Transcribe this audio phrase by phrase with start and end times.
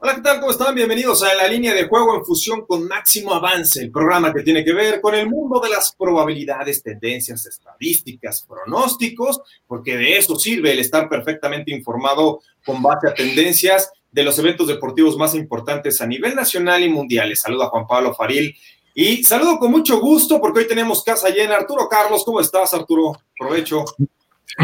[0.00, 0.38] Hola, ¿qué tal?
[0.38, 0.76] ¿Cómo están?
[0.76, 4.64] Bienvenidos a la línea de juego en fusión con Máximo Avance, el programa que tiene
[4.64, 10.70] que ver con el mundo de las probabilidades, tendencias, estadísticas, pronósticos, porque de eso sirve
[10.70, 16.06] el estar perfectamente informado con base a tendencias de los eventos deportivos más importantes a
[16.06, 17.30] nivel nacional y mundial.
[17.30, 18.54] Les saluda Juan Pablo Faril
[18.94, 21.56] y saludo con mucho gusto porque hoy tenemos casa llena.
[21.56, 23.20] Arturo Carlos, ¿cómo estás, Arturo?
[23.36, 23.84] Provecho.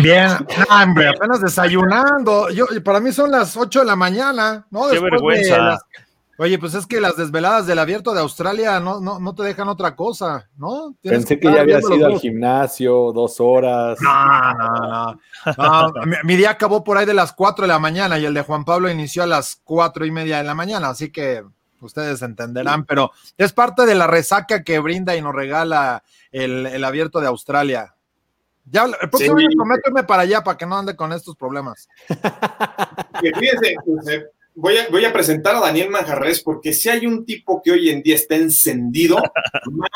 [0.02, 0.30] Bien,
[0.70, 2.50] hombre, apenas desayunando.
[2.50, 4.88] Yo, para mí son las 8 de la mañana, ¿no?
[4.88, 5.78] Qué vergüenza.
[6.36, 9.68] Oye, pues es que las desveladas del abierto de Australia no, no, no te dejan
[9.68, 10.96] otra cosa, ¿no?
[11.00, 13.98] Pensé que, ya había ido al gimnasio, dos horas.
[14.00, 15.20] No, no,
[15.56, 16.06] no.
[16.06, 18.42] mi, mi, día acabó por ahí de las 4 de la mañana y el de
[18.42, 21.44] Juan Pablo inició a las cuatro y media de la mañana, así que
[21.80, 26.82] ustedes entenderán, pero es parte de la resaca que brinda y nos regala el, el
[26.82, 27.93] abierto de Australia.
[28.64, 29.46] Ya, el próximo sí.
[29.86, 31.88] irme para allá para que no ande con estos problemas.
[33.20, 34.22] Fíjense, pues,
[34.54, 37.90] voy, a, voy a presentar a Daniel Manjarres porque si hay un tipo que hoy
[37.90, 39.16] en día está encendido,
[39.70, 39.90] más,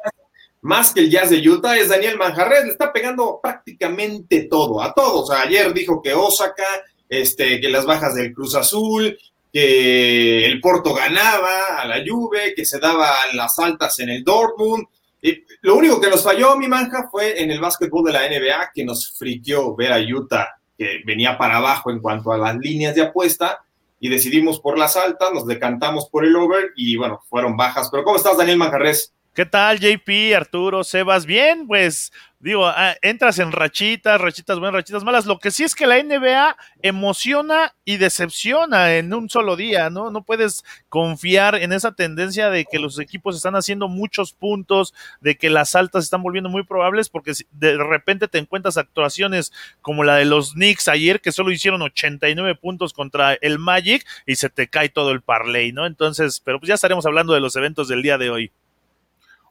[0.60, 4.92] más, que el jazz de Utah, es Daniel Manjarres, le está pegando prácticamente todo, a
[4.92, 5.30] todos.
[5.30, 6.66] O sea, ayer dijo que Osaka,
[7.08, 9.18] este, que las bajas del Cruz Azul,
[9.52, 14.86] que el Porto ganaba a la Juve, que se daban las altas en el Dortmund,
[15.20, 18.70] y lo único que nos falló, mi manja, fue en el básquetbol de la NBA,
[18.74, 22.94] que nos friqueó ver a Utah, que venía para abajo en cuanto a las líneas
[22.94, 23.64] de apuesta,
[24.00, 27.88] y decidimos por las altas, nos decantamos por el over, y bueno, fueron bajas.
[27.90, 29.12] Pero ¿cómo estás, Daniel Manjarres?
[29.38, 31.24] ¿Qué tal, JP, Arturo, Sebas?
[31.24, 35.26] Bien, pues digo, ah, entras en rachitas, rachitas buenas, rachitas malas.
[35.26, 40.10] Lo que sí es que la NBA emociona y decepciona en un solo día, ¿no?
[40.10, 45.36] No puedes confiar en esa tendencia de que los equipos están haciendo muchos puntos, de
[45.36, 49.52] que las altas están volviendo muy probables, porque de repente te encuentras actuaciones
[49.82, 54.34] como la de los Knicks ayer, que solo hicieron 89 puntos contra el Magic y
[54.34, 55.86] se te cae todo el parlay, ¿no?
[55.86, 58.52] Entonces, pero pues ya estaremos hablando de los eventos del día de hoy.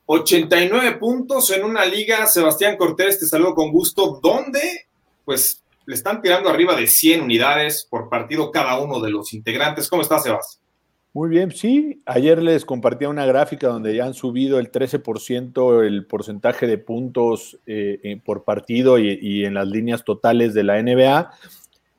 [0.07, 2.25] 89 puntos en una liga.
[2.28, 4.19] Sebastián Cortés, te saludo con gusto.
[4.23, 4.88] ¿Dónde?
[5.25, 9.90] Pues le están tirando arriba de 100 unidades por partido cada uno de los integrantes.
[9.90, 10.62] ¿Cómo estás, Sebas?
[11.12, 12.01] Muy bien, sí.
[12.06, 17.57] Ayer les compartía una gráfica donde ya han subido el 13% el porcentaje de puntos
[17.66, 21.31] eh, por partido y, y, en las líneas totales de la NBA.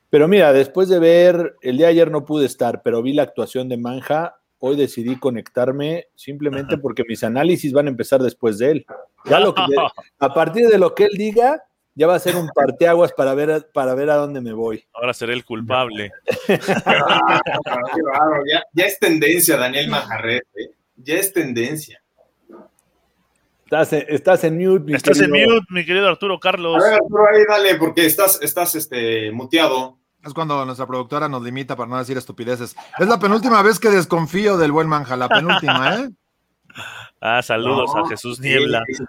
[0.09, 3.23] Pero mira, después de ver, el día de ayer no pude estar, pero vi la
[3.23, 8.71] actuación de Manja, hoy decidí conectarme simplemente porque mis análisis van a empezar después de
[8.71, 8.85] él.
[9.25, 9.61] Ya lo que,
[10.19, 11.63] a partir de lo que él diga,
[11.95, 14.85] ya va a ser un parteaguas para ver, para ver a dónde me voy.
[14.93, 16.11] Ahora seré el culpable.
[16.47, 16.59] ya,
[18.73, 20.71] ya, es tendencia, Daniel Majarret, ¿eh?
[20.95, 22.01] ya es tendencia.
[23.65, 25.35] Estás en, estás en mute, mi Estás querido.
[25.35, 26.81] en mute, mi querido Arturo Carlos.
[26.81, 29.98] A ver, Arturo, ahí dale, porque estás, estás este, muteado.
[30.25, 32.75] Es cuando nuestra productora nos limita para no decir estupideces.
[32.97, 36.09] Es la penúltima vez que desconfío del buen manja, la penúltima, ¿eh?
[37.21, 38.81] Ah, saludos no, a Jesús Niebla.
[38.87, 39.03] Sí.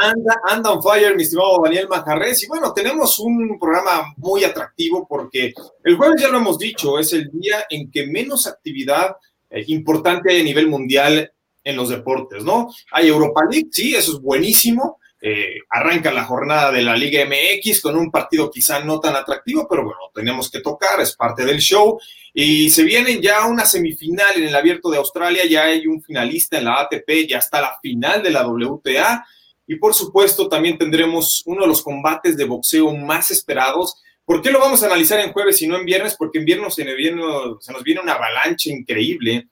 [0.00, 2.42] anda, anda on fire, mi estimado Daniel Majarres.
[2.42, 5.52] Y bueno, tenemos un programa muy atractivo porque
[5.84, 9.16] el jueves ya lo hemos dicho, es el día en que menos actividad
[9.50, 11.30] eh, importante hay a nivel mundial
[11.62, 12.68] en los deportes, ¿no?
[12.90, 14.98] Hay Europa League, sí, eso es buenísimo.
[15.24, 19.68] Eh, arranca la jornada de la Liga MX con un partido quizá no tan atractivo,
[19.70, 21.96] pero bueno, tenemos que tocar, es parte del show.
[22.34, 26.58] Y se vienen ya una semifinal en el Abierto de Australia, ya hay un finalista
[26.58, 29.24] en la ATP, ya está la final de la WTA.
[29.68, 34.02] Y por supuesto, también tendremos uno de los combates de boxeo más esperados.
[34.24, 36.16] ¿Por qué lo vamos a analizar en jueves y no en viernes?
[36.18, 37.22] Porque en viernes se nos viene,
[37.60, 39.46] se nos viene una avalancha increíble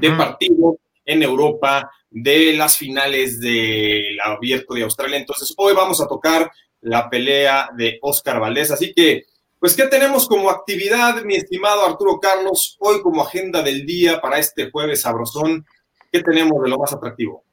[0.00, 5.16] de partidos en Europa, de las finales del abierto de Australia.
[5.16, 6.50] Entonces, hoy vamos a tocar
[6.80, 8.70] la pelea de Oscar Valdés.
[8.70, 9.24] Así que,
[9.58, 14.38] pues, ¿qué tenemos como actividad, mi estimado Arturo Carlos, hoy como agenda del día para
[14.38, 15.64] este jueves sabrosón?
[16.12, 17.44] ¿Qué tenemos de lo más atractivo?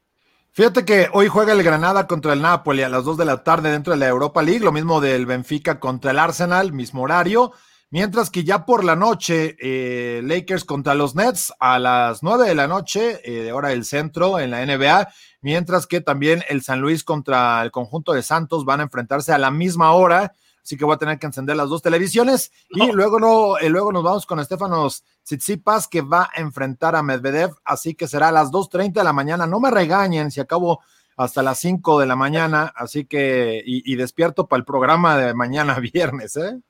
[0.52, 3.72] Fíjate que hoy juega el Granada contra el Napoli a las 2 de la tarde
[3.72, 7.52] dentro de la Europa League, lo mismo del Benfica contra el Arsenal, mismo horario.
[7.94, 12.56] Mientras que ya por la noche, eh, Lakers contra los Nets a las 9 de
[12.56, 15.10] la noche, eh, de hora del centro en la NBA,
[15.42, 19.38] mientras que también el San Luis contra el conjunto de Santos van a enfrentarse a
[19.38, 23.20] la misma hora, así que voy a tener que encender las dos televisiones y luego,
[23.20, 27.94] no, eh, luego nos vamos con Estefanos Tsitsipas que va a enfrentar a Medvedev, así
[27.94, 29.46] que será a las 2.30 de la mañana.
[29.46, 30.80] No me regañen si acabo
[31.16, 35.78] hasta las 5 de la mañana, así que, y, despierto para el programa de mañana
[35.94, 36.60] viernes, ¿eh?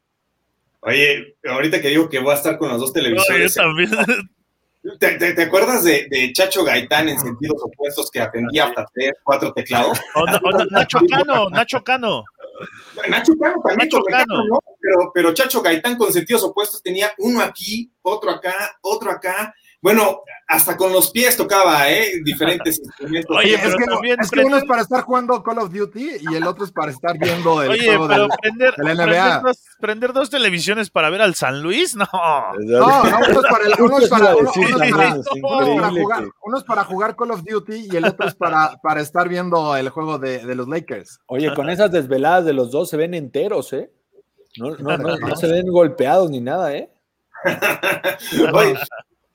[0.86, 3.54] Oye, ahorita que digo que voy a estar con las dos televisiones.
[3.54, 3.90] también.
[5.00, 9.98] ¿Te, acuerdas de, Chacho Gaitán en sentidos opuestos que atendía hasta tres, cuatro teclados?
[10.70, 12.24] Nacho Cano, Nacho Cano.
[13.08, 14.44] Nacho Cano también, Nacho Cano.
[14.46, 14.58] ¿no?
[14.78, 19.54] pero, pero Chacho Gaitán con sentidos opuestos tenía uno aquí, otro acá, otro acá,
[19.84, 22.22] bueno, hasta con los pies tocaba, ¿eh?
[22.24, 23.36] Diferentes instrumentos.
[23.36, 26.72] Oye, es que, uno es para estar jugando Call of Duty y el otro es
[26.72, 29.42] para estar viendo el Oye, juego pero prender, NBA.
[29.80, 32.06] Prender dos, televisiones para ver al San Luis, no.
[32.14, 37.14] No, no, uno es para, el, uno es para, uno, jugar, uno es para jugar
[37.14, 40.54] Call of Duty y el otro es para, para estar viendo el juego de, de
[40.54, 41.20] los Lakers.
[41.26, 43.90] Oye, con esas desveladas de los dos se ven enteros, ¿eh?
[44.56, 46.90] No, no, no, no se ven golpeados ni nada, ¿eh?
[48.54, 48.78] Oye,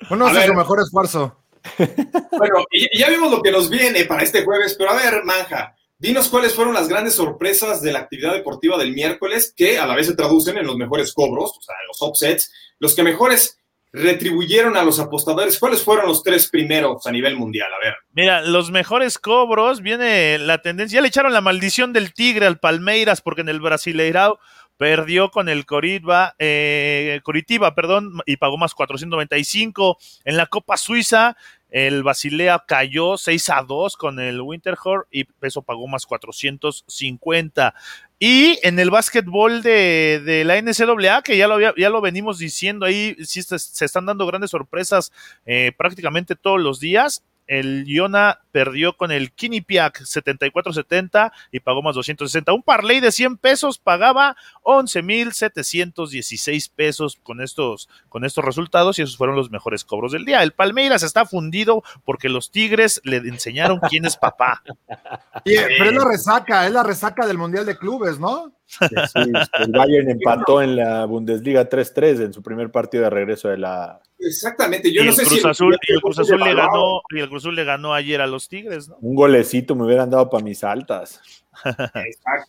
[0.09, 1.37] uno hace su mejor esfuerzo.
[1.77, 5.75] Bueno, y ya vimos lo que nos viene para este jueves, pero a ver, Manja,
[5.97, 9.95] dinos cuáles fueron las grandes sorpresas de la actividad deportiva del miércoles, que a la
[9.95, 13.59] vez se traducen en los mejores cobros, o sea, los offsets, los que mejores
[13.91, 15.59] retribuyeron a los apostadores.
[15.59, 17.69] ¿Cuáles fueron los tres primeros a nivel mundial?
[17.73, 17.95] A ver.
[18.13, 22.59] Mira, los mejores cobros, viene la tendencia, ya le echaron la maldición del tigre al
[22.59, 24.39] Palmeiras, porque en el Brasileirao
[24.79, 29.97] perdió con el Coritiba, eh, Coritiba, perdón, y pagó más 495.
[30.23, 31.35] En la Copa Suiza,
[31.69, 37.73] el Basilea cayó 6 a 2 con el Winterhor y eso pagó más 450.
[38.19, 42.85] Y en el básquetbol de, de, la NCAA, que ya lo, ya lo venimos diciendo
[42.85, 45.11] ahí, sí se, están dando grandes sorpresas
[45.45, 51.95] eh, prácticamente todos los días el Iona perdió con el Quinnipiac 74.70 y pagó más
[51.95, 52.53] 260.
[52.53, 59.17] Un parlay de 100 pesos pagaba 11.716 pesos con estos, con estos resultados y esos
[59.17, 60.43] fueron los mejores cobros del día.
[60.43, 64.61] El Palmeiras está fundido porque los Tigres le enseñaron quién es papá.
[65.43, 68.53] pero es la resaca, es la resaca del Mundial de Clubes, ¿no?
[68.81, 73.99] El Bayern empató en la Bundesliga 3-3 en su primer partido de regreso de la.
[74.19, 75.45] Exactamente, yo no sé si.
[75.45, 78.27] Azul, y el Cruz Azul le ganó, y el Cruz Azul le ganó ayer a
[78.27, 78.97] los Tigres, ¿no?
[79.01, 81.21] Un golecito me hubieran dado para mis altas.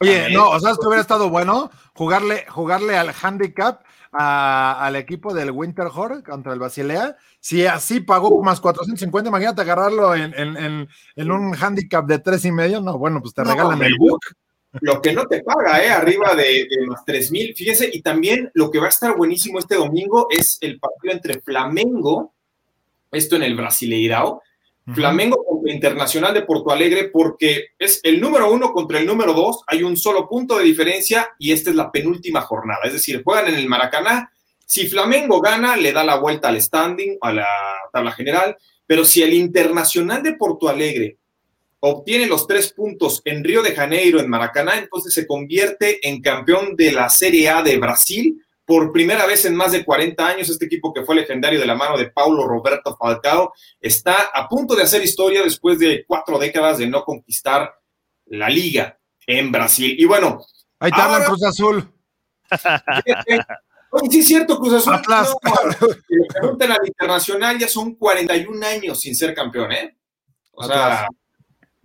[0.00, 3.82] Oye, no, o sea, que hubiera estado bueno jugarle, jugarle al handicap
[4.12, 7.16] al equipo del Winterhor contra el Basilea.
[7.38, 12.52] Si así pagó más 450, imagínate agarrarlo en, en, en, un handicap de tres y
[12.52, 12.80] medio.
[12.80, 14.20] No, bueno, pues te regalan el book
[14.80, 15.88] lo que no te paga, ¿eh?
[15.90, 17.56] arriba de, de los 3.000.
[17.56, 21.40] Fíjese, y también lo que va a estar buenísimo este domingo es el partido entre
[21.40, 22.34] Flamengo,
[23.10, 24.42] esto en el Brasileirao,
[24.94, 29.62] Flamengo contra Internacional de Porto Alegre, porque es el número uno contra el número dos,
[29.66, 33.48] hay un solo punto de diferencia y esta es la penúltima jornada, es decir, juegan
[33.48, 34.32] en el Maracaná.
[34.66, 37.46] Si Flamengo gana, le da la vuelta al standing, a la
[37.92, 38.56] tabla general,
[38.86, 41.18] pero si el Internacional de Porto Alegre
[41.80, 46.76] obtiene los tres puntos en Río de Janeiro, en Maracaná, entonces se convierte en campeón
[46.76, 48.42] de la Serie A de Brasil.
[48.64, 51.74] Por primera vez en más de 40 años, este equipo que fue legendario de la
[51.74, 56.78] mano de Paulo Roberto Falcao está a punto de hacer historia después de cuatro décadas
[56.78, 57.74] de no conquistar
[58.26, 58.96] la liga
[59.26, 59.96] en Brasil.
[59.98, 60.44] Y bueno.
[60.78, 61.92] Ahí está la Cruz Azul.
[64.10, 64.94] sí, es cierto, Cruz Azul.
[64.94, 65.34] Atlas.
[66.28, 69.96] preguntan al internacional, ya son 41 años sin ser campeón, ¿eh?
[70.52, 71.08] O sea,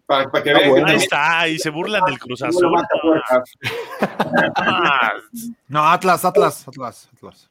[0.05, 2.71] para, que vean Ahí está, y se burlan del Cruz Azul.
[5.67, 7.50] No, Atlas, Atlas, Atlas, Atlas.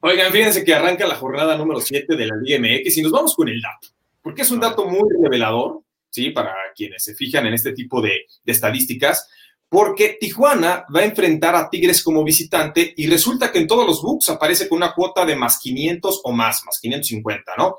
[0.00, 3.36] Oigan, fíjense que arranca la jornada número 7 de la Liga MX y nos vamos
[3.36, 3.88] con el dato,
[4.20, 5.80] porque es un dato muy revelador,
[6.10, 6.30] ¿sí?
[6.30, 9.28] Para quienes se fijan en este tipo de, de estadísticas,
[9.68, 14.02] porque Tijuana va a enfrentar a Tigres como visitante y resulta que en todos los
[14.02, 17.76] books aparece con una cuota de más 500 o más, más 550, ¿no?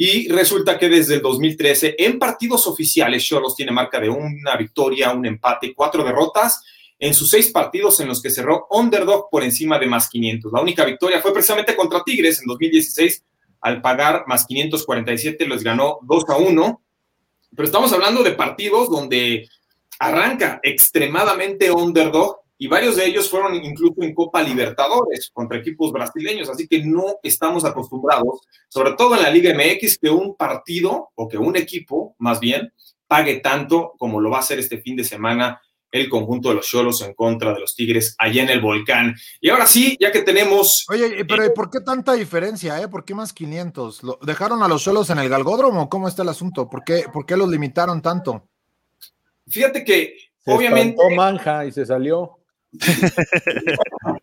[0.00, 5.10] Y resulta que desde el 2013, en partidos oficiales, Cholos tiene marca de una victoria,
[5.10, 6.62] un empate, cuatro derrotas
[7.00, 10.52] en sus seis partidos en los que cerró underdog por encima de más 500.
[10.52, 13.24] La única victoria fue precisamente contra Tigres en 2016,
[13.60, 16.82] al pagar más 547, les ganó 2 a 1.
[17.56, 19.48] Pero estamos hablando de partidos donde
[19.98, 26.48] arranca extremadamente underdog y varios de ellos fueron incluso en Copa Libertadores contra equipos brasileños,
[26.48, 31.28] así que no estamos acostumbrados, sobre todo en la Liga MX, que un partido o
[31.28, 32.72] que un equipo, más bien,
[33.06, 35.60] pague tanto como lo va a hacer este fin de semana
[35.90, 39.14] el conjunto de los Cholos en contra de los Tigres allá en el volcán.
[39.40, 40.84] Y ahora sí, ya que tenemos...
[40.90, 42.80] Oye, pero ¿y ¿por qué tanta diferencia?
[42.80, 42.88] Eh?
[42.88, 44.02] ¿Por qué más 500?
[44.22, 45.88] ¿Dejaron a los Cholos en el Galgódromo?
[45.88, 46.68] ¿Cómo está el asunto?
[46.68, 48.48] ¿Por qué, por qué los limitaron tanto?
[49.46, 51.02] Fíjate que, obviamente...
[51.16, 52.37] Manja y se salió.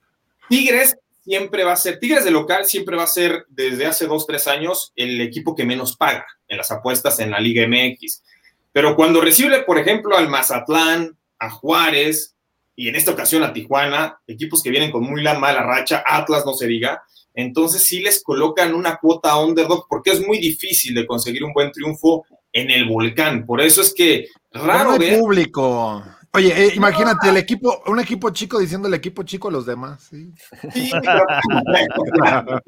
[0.49, 4.27] Tigres siempre va a ser, Tigres de local siempre va a ser desde hace dos,
[4.27, 8.23] tres años el equipo que menos paga en las apuestas en la Liga MX.
[8.71, 12.35] Pero cuando recibe, por ejemplo, al Mazatlán, a Juárez
[12.75, 16.45] y en esta ocasión a Tijuana, equipos que vienen con muy la mala racha, Atlas
[16.45, 17.01] no se diga,
[17.33, 21.71] entonces sí les colocan una cuota underdog porque es muy difícil de conseguir un buen
[21.71, 23.45] triunfo en el volcán.
[23.45, 25.19] Por eso es que raro ver...
[25.19, 26.03] público.
[26.35, 30.07] Oye, eh, imagínate el equipo, un equipo chico diciendo el equipo chico a los demás.
[30.09, 30.31] Sí,
[30.73, 31.07] sí te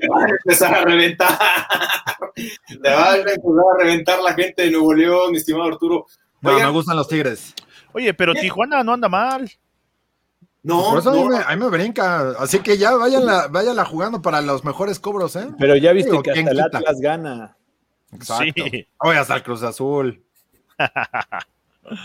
[0.07, 1.37] van a empezar a reventar.
[2.35, 6.05] Te va a empezar a reventar la gente de Nuevo León, mi estimado Arturo.
[6.41, 7.53] no, me gustan los Tigres.
[7.93, 9.49] Oye, pero Tijuana no anda mal.
[10.63, 12.31] No, Por eso A, mí me, brinca.
[12.39, 15.47] Así que ya váyanla, váyanla jugando para los mejores cobros, ¿eh?
[15.57, 17.57] Pero ya viste que hasta el Atlas gana.
[18.11, 18.63] Exacto.
[18.71, 18.87] Sí.
[18.99, 20.23] Oye, hasta el Cruz Azul.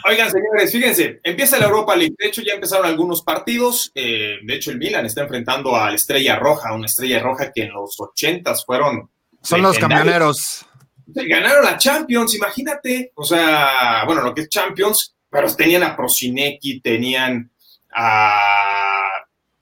[0.08, 2.14] Oigan, señores, fíjense, empieza la Europa League.
[2.16, 3.90] De hecho, ya empezaron algunos partidos.
[3.94, 7.64] Eh, de hecho, el Milan está enfrentando a la Estrella Roja, una Estrella Roja que
[7.64, 9.10] en los ochentas fueron.
[9.42, 10.64] Son los camioneros.
[11.06, 13.12] Ganaron la Champions, imagínate.
[13.16, 17.50] O sea, bueno, lo que es Champions, pero tenían a Prosinecki, tenían
[17.94, 18.38] a.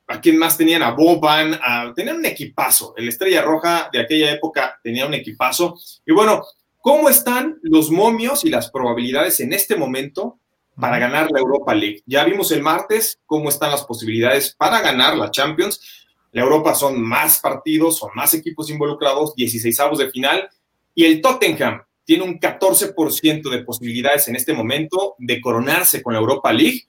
[0.06, 0.82] ¿A quién más tenían?
[0.82, 1.58] A Boban,
[1.94, 2.94] tenían un equipazo.
[2.96, 5.78] El Estrella Roja de aquella época tenía un equipazo.
[6.04, 6.44] Y bueno,
[6.80, 10.38] ¿Cómo están los momios y las probabilidades en este momento
[10.76, 12.02] para ganar la Europa League?
[12.06, 16.08] Ya vimos el martes cómo están las posibilidades para ganar la Champions.
[16.32, 20.48] La Europa son más partidos, son más equipos involucrados, 16 avos de final.
[20.94, 26.20] Y el Tottenham tiene un 14% de posibilidades en este momento de coronarse con la
[26.20, 26.86] Europa League.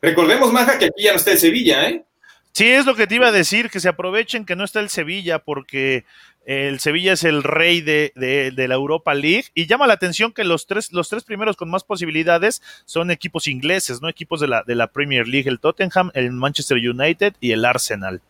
[0.00, 2.04] Recordemos, Maja, que aquí ya no está el Sevilla, ¿eh?
[2.52, 4.90] Sí, es lo que te iba a decir, que se aprovechen que no está el
[4.90, 6.04] Sevilla, porque
[6.44, 10.66] el Sevilla es el rey de, la Europa League y llama la atención que los
[10.66, 14.74] tres, los tres primeros con más posibilidades son equipos ingleses, no equipos de la, de
[14.74, 18.20] la Premier League, el Tottenham, el Manchester United y el Arsenal.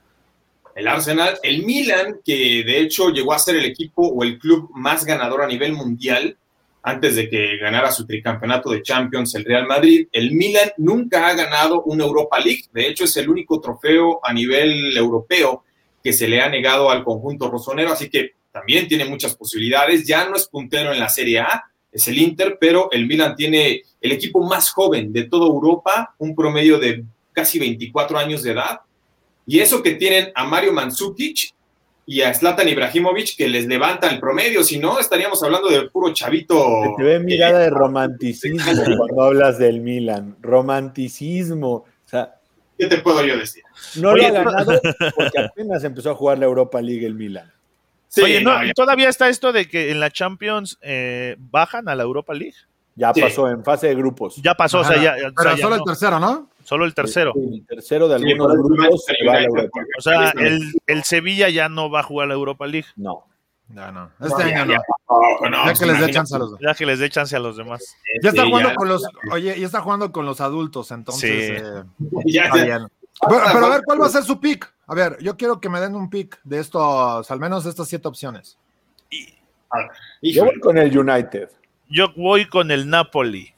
[0.75, 4.71] El Arsenal, el Milan, que de hecho llegó a ser el equipo o el club
[4.75, 6.37] más ganador a nivel mundial
[6.83, 10.09] antes de que ganara su tricampeonato de Champions el Real Madrid.
[10.13, 14.33] El Milan nunca ha ganado una Europa League, de hecho es el único trofeo a
[14.33, 15.65] nivel europeo
[16.03, 20.07] que se le ha negado al conjunto rosonero, así que también tiene muchas posibilidades.
[20.07, 23.83] Ya no es puntero en la Serie A, es el Inter, pero el Milan tiene
[24.01, 28.81] el equipo más joven de toda Europa, un promedio de casi 24 años de edad.
[29.47, 31.55] Y eso que tienen a Mario Mandzukic
[32.07, 36.13] y a Zlatan Ibrahimovic que les levantan el promedio, si no estaríamos hablando del puro
[36.13, 36.95] chavito.
[36.97, 38.59] te ve mirada de romanticismo
[38.97, 41.73] cuando hablas del Milan, romanticismo.
[41.73, 42.41] O sea,
[42.79, 43.63] ¿Qué te puedo yo decir?
[43.97, 44.81] No lo ha ganado
[45.17, 47.51] porque apenas empezó a jugar la Europa League el Milan.
[48.23, 52.35] Oye, no, todavía está esto de que en la Champions eh, bajan a la Europa
[52.35, 52.57] League.
[52.95, 54.37] Ya pasó en fase de grupos.
[54.37, 55.15] Ya pasó, o sea, ya.
[55.35, 56.51] Pero solo el tercero, ¿no?
[56.65, 57.33] Solo el tercero.
[57.35, 59.81] el tercero de algunos grupos va a la Europa.
[59.99, 62.89] O sea, el, el, Sevilla ya no va a jugar la Europa League.
[62.97, 63.25] No.
[63.75, 64.11] Ya no.
[64.21, 65.67] Este año no.
[65.67, 67.97] Ya, que les dé chance a los Ya que les dé chance a los demás.
[68.23, 71.63] Ya está jugando con los, oye, ya está jugando con los adultos, entonces.
[71.63, 71.85] Eh,
[73.29, 74.73] Pero, a ver, ¿cuál va a ser su pick?
[74.87, 77.89] A ver, yo quiero que me den un pick de estos, al menos de estas
[77.89, 78.59] siete opciones.
[80.21, 81.49] yo voy con el United.
[81.89, 83.55] Yo voy con el Napoli.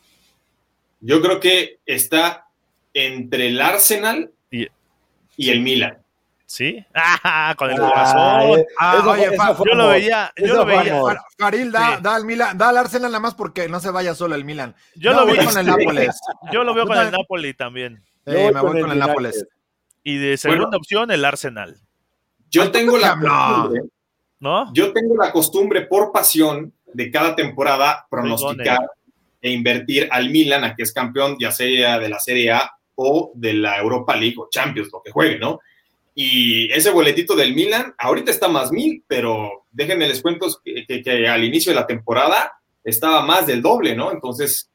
[1.01, 2.49] Yo creo que está
[2.93, 4.67] entre el Arsenal y,
[5.37, 6.04] y el Milan.
[6.47, 6.85] ¿Sí?
[6.95, 8.65] Ah, con el corazón.
[8.79, 9.31] Ah, oye,
[9.67, 11.01] yo lo veía, yo lo veía.
[11.39, 14.35] Faril, da, da, al Milan, da al Arsenal nada más porque no se vaya solo
[14.35, 14.75] el Milan.
[14.95, 16.21] Yo lo veo con el Nápoles.
[16.53, 18.03] Yo lo veo con el Napoli también.
[18.25, 19.47] me voy con el, Nápoles.
[20.03, 21.77] Y de segunda opción, el Arsenal.
[22.51, 23.83] Yo tengo la costumbre,
[24.39, 24.73] ¿no?
[24.73, 28.81] Yo tengo la costumbre por pasión de cada temporada pronosticar
[29.41, 33.33] e invertir al Milan a que es campeón, ya sea de la Serie A o
[33.35, 35.61] de la Europa League o Champions, lo que juegue, ¿no?
[36.15, 41.45] Y ese boletito del Milan, ahorita está más mil, pero déjenme les cuento que, al
[41.45, 42.53] inicio de la temporada
[42.85, 44.13] estaba más del doble, ¿no?
[44.13, 44.71] Entonces,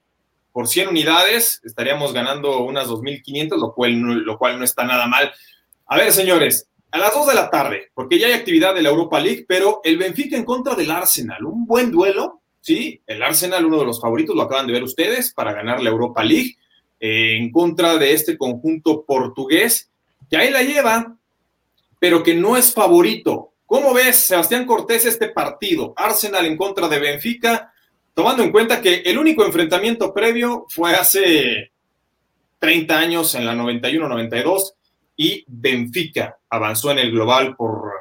[0.52, 5.32] por 100 unidades estaríamos ganando unas 2.500, lo cual, lo cual no está nada mal.
[5.86, 8.90] A ver, señores, a las 2 de la tarde, porque ya hay actividad de la
[8.90, 13.02] Europa League, pero el Benfica en contra del Arsenal, un buen duelo, ¿sí?
[13.06, 16.24] El Arsenal, uno de los favoritos, lo acaban de ver ustedes, para ganar la Europa
[16.24, 16.58] League,
[17.00, 19.90] eh, en contra de este conjunto portugués,
[20.30, 21.16] que ahí la lleva,
[22.00, 23.54] pero que no es favorito.
[23.66, 25.94] ¿Cómo ves, Sebastián Cortés, este partido?
[25.96, 27.72] Arsenal en contra de Benfica,
[28.14, 31.72] tomando en cuenta que el único enfrentamiento previo fue hace
[32.58, 34.74] 30 años, en la 91-92,
[35.16, 37.92] y Benfica avanzó en el global por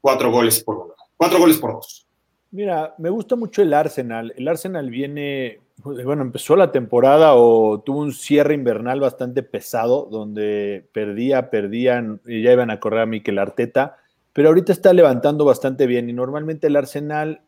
[0.00, 0.94] cuatro goles por uno.
[1.16, 2.06] Cuatro goles por dos.
[2.50, 4.32] Mira, me gusta mucho el Arsenal.
[4.36, 10.88] El Arsenal viene bueno, empezó la temporada o tuvo un cierre invernal bastante pesado, donde
[10.92, 13.96] perdía, perdían y ya iban a correr a Mikel Arteta,
[14.32, 17.42] pero ahorita está levantando bastante bien y normalmente el Arsenal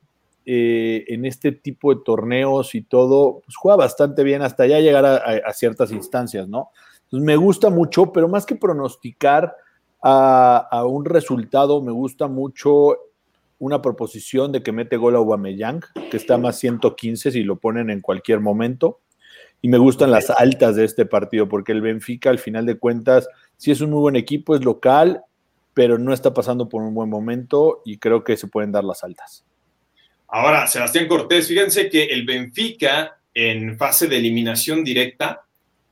[0.45, 5.05] eh, en este tipo de torneos y todo, pues juega bastante bien hasta ya llegar
[5.07, 6.71] a, ciertas instancias, ¿no?
[7.05, 9.57] Entonces me gusta mucho, pero más que pronosticar
[10.09, 12.97] a un resultado, me gusta mucho
[13.59, 17.91] una proposición de que mete gol a Aubameyang, que está más 115 si lo ponen
[17.91, 19.01] en cualquier momento.
[19.63, 23.29] Y me gustan las altas de este partido, porque el Benfica, al final de cuentas,
[23.57, 25.23] sí es un muy buen equipo, es local,
[25.75, 29.03] pero no está pasando por un buen momento y creo que se pueden dar las
[29.03, 29.45] altas.
[30.29, 35.45] Ahora, Sebastián Cortés, fíjense que el Benfica en fase de eliminación directa,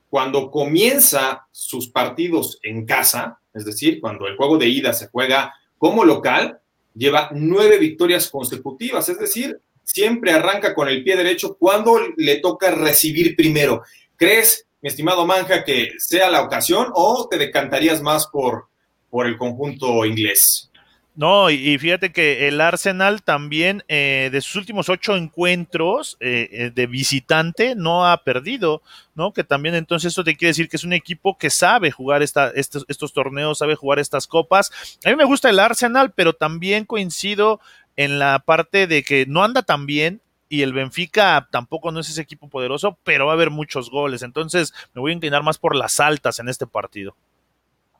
[0.08, 5.52] cuando comienza sus partidos en casa, es decir, cuando el juego de ida se juega
[5.76, 6.60] como local,
[6.94, 12.70] lleva nueve victorias consecutivas, es decir, siempre arranca con el pie derecho cuando le toca
[12.70, 13.82] recibir primero.
[14.16, 18.68] ¿Crees, mi estimado Manja, que sea la ocasión o te decantarías más por,
[19.10, 20.70] por el conjunto inglés?
[21.16, 26.70] No, y, fíjate que el Arsenal también eh, de sus últimos ocho encuentros eh, eh,
[26.74, 28.82] de visitante no ha perdido,
[29.14, 29.32] ¿no?
[29.32, 32.48] Que también entonces esto te quiere decir que es un equipo que sabe jugar esta,
[32.50, 34.72] estos, estos torneos, sabe jugar estas copas.
[35.04, 37.60] A mí me gusta el Arsenal, pero también coincido
[37.94, 42.08] en la parte de que no anda tan bien, y el Benfica tampoco no es
[42.10, 44.22] ese equipo poderoso, pero va a haber muchos goles.
[44.22, 47.16] Entonces me voy a inclinar más por las altas en este partido.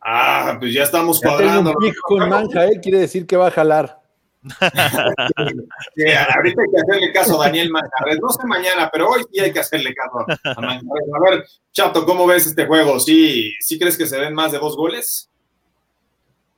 [0.07, 1.75] Ah, pues ya estamos cuadrando.
[2.03, 2.79] con manja, ¿eh?
[2.81, 3.99] Quiere decir que va a jalar.
[4.61, 8.21] ahorita hay que hacerle caso a Daniel Manjarres.
[8.21, 11.09] No sé mañana, pero hoy sí hay que hacerle caso a Manjarres.
[11.15, 13.01] A ver, Chato, ¿cómo ves este juego?
[13.01, 15.31] ¿Sí, sí crees que se den más de dos goles?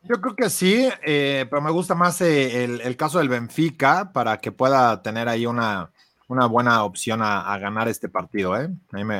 [0.02, 4.38] Yo creo que sí, eh, pero me gusta más eh, el, caso del Benfica para
[4.38, 5.92] que pueda tener ahí una,
[6.26, 8.60] una buena opción a, ganar este partido.
[8.60, 8.70] ¿eh?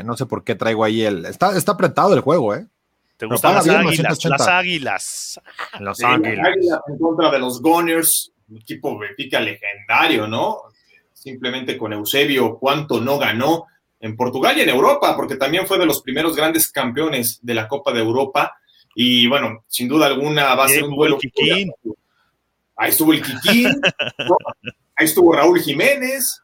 [0.04, 1.26] no sé por qué traigo ahí el.
[1.26, 2.66] Está, está apretado el juego, ¿eh?
[3.16, 5.40] ¿Te gustan las águilas, las águilas?
[5.80, 6.48] Las águilas.
[6.88, 10.62] En contra de los Gunners, un equipo Benfica legendario, ¿no?
[11.12, 13.66] Simplemente con Eusebio, cuánto no ganó
[14.00, 17.66] en Portugal y en Europa, porque también fue de los primeros grandes campeones de la
[17.66, 18.56] Copa de Europa.
[18.94, 21.18] Y bueno, sin duda alguna va a ser un duelo.
[22.76, 23.68] Ahí estuvo el Kikín,
[24.96, 26.42] ahí estuvo Raúl Jiménez,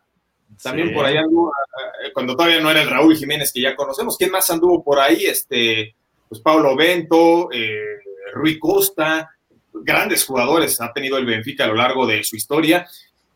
[0.62, 1.52] también por ahí anduvo,
[2.02, 4.16] eh, cuando todavía no era el Raúl Jiménez que ya conocemos.
[4.16, 5.26] ¿Quién más anduvo por ahí?
[5.26, 5.94] Este,
[6.32, 7.98] pues Paulo Bento, eh,
[8.32, 9.36] Rui Costa,
[9.74, 12.88] grandes jugadores ha tenido el Benfica a lo largo de su historia.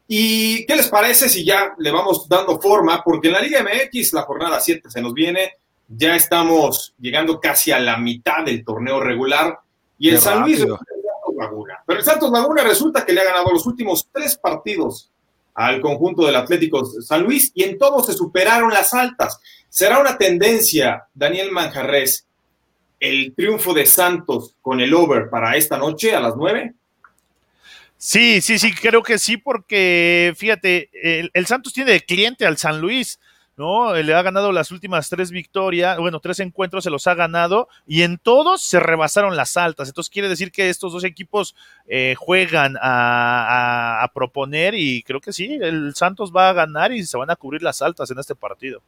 [0.09, 3.05] ¿Y qué les parece si ya le vamos dando forma?
[3.05, 5.57] Porque en la Liga MX la jornada 7 se nos viene,
[5.87, 9.59] ya estamos llegando casi a la mitad del torneo regular
[9.99, 10.65] y el San Luis
[11.39, 11.79] Laguna.
[11.87, 15.11] Pero el Santos Laguna resulta que le ha ganado los últimos tres partidos
[15.53, 19.39] al conjunto del Atlético San Luis y en todos se superaron las altas.
[19.69, 22.27] ¿Será una tendencia, Daniel Manjarres,
[23.01, 26.75] el triunfo de Santos con el over para esta noche a las nueve?
[27.99, 30.91] Sí, sí, sí, creo que sí, porque fíjate,
[31.33, 33.19] el, Santos tiene de cliente al San Luis,
[33.57, 33.95] ¿no?
[33.95, 38.03] Le ha ganado las últimas tres victorias, bueno, tres encuentros se los ha ganado y
[38.03, 39.89] en todos se rebasaron las altas.
[39.89, 41.57] Entonces quiere decir que estos dos equipos
[41.87, 47.17] eh, juegan a, proponer y creo que sí, el Santos va a ganar y se
[47.17, 48.83] van a cubrir las altas en este partido.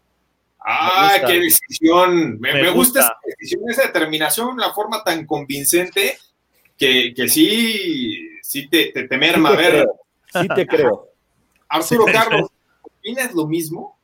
[0.61, 2.39] Ah, qué decisión.
[2.41, 6.19] Me, gusta, esa decisión, esa determinación, la forma tan convincente
[6.77, 9.51] que, sí, sí te, te, merma.
[9.51, 9.89] a ver.
[10.33, 11.09] Sí te creo.
[11.69, 12.51] Arturo Carlos,
[12.83, 13.99] ¿opinas lo mismo?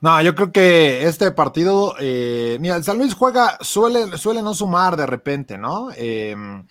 [0.00, 4.52] No, yo creo que este partido, eh, mira, el San Luis juega, suele, suele no
[4.52, 5.88] sumar de repente, ¿no?
[5.96, 6.66] Em,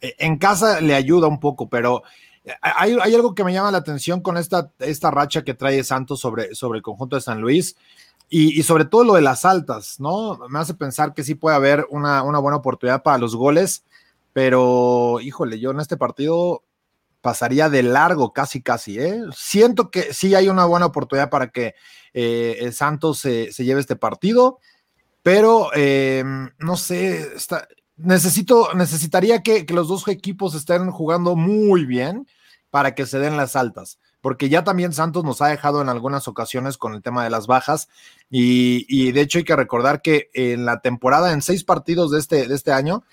[0.00, 2.04] e, en casa le ayuda un poco, pero
[2.60, 6.20] hay, hay, algo que me llama la atención con esta, esta racha que trae Santos
[6.20, 7.76] sobre, sobre el conjunto de San Luis.
[8.28, 10.38] Y, sobre todo lo de las altas, ¿no?
[10.48, 13.84] Me hace pensar que sí puede haber una, buena oportunidad para los goles,
[14.32, 16.64] pero híjole, yo en este partido
[17.20, 19.22] pasaría de largo, casi, casi, ¿eh?
[19.32, 21.74] Siento que sí hay una buena oportunidad para que
[22.14, 24.58] eh, el Santos se, lleve este partido,
[25.22, 26.24] pero eh,
[26.58, 27.28] no sé,
[27.96, 32.26] necesito, necesitaría que, que los dos equipos estén jugando muy bien
[32.70, 36.26] para que se den las altas porque ya también Santos nos ha dejado en algunas
[36.26, 37.88] ocasiones con el tema de las bajas
[38.28, 42.48] y, de hecho hay que recordar que en la temporada, en seis partidos de este,
[42.48, 43.04] de este año,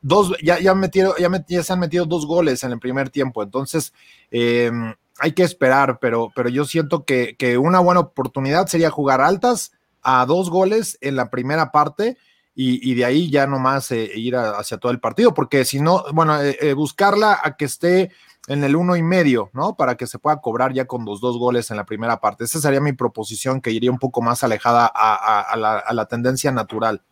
[0.00, 1.28] dos, ya, ya, metido, ya,
[1.64, 3.92] se han metido dos goles en el primer tiempo, entonces
[4.30, 9.72] em, hay que esperar, pero, pero yo siento que, una buena oportunidad sería jugar altas
[10.02, 12.16] a dos goles en la primera parte.
[12.54, 16.40] Y, de ahí ya nomás eh, ir hacia todo el partido, porque si no, bueno,
[16.40, 18.12] eh, eh, buscarla a que esté
[18.46, 19.76] en el uno y medio, ¿no?
[19.76, 22.44] Para que se pueda cobrar ya con los dos goles en la primera parte.
[22.44, 27.02] Esa sería mi proposición que iría un poco más alejada a, la, tendencia natural.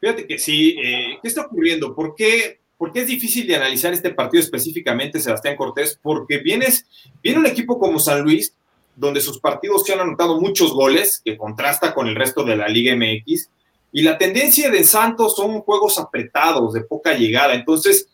[0.00, 1.94] Fíjate que sí, eh, ¿qué está ocurriendo?
[1.94, 5.98] ¿Por qué, ¿Por qué es difícil de analizar este partido específicamente, Sebastián Cortés?
[6.00, 6.86] Porque vienes,
[7.20, 8.54] viene un equipo como San Luis,
[8.94, 12.68] donde sus partidos se han anotado muchos goles, que contrasta con el resto de la
[12.68, 13.50] Liga MX,
[13.90, 17.54] y la tendencia de Santos son juegos apretados, de poca llegada.
[17.54, 18.08] Entonces,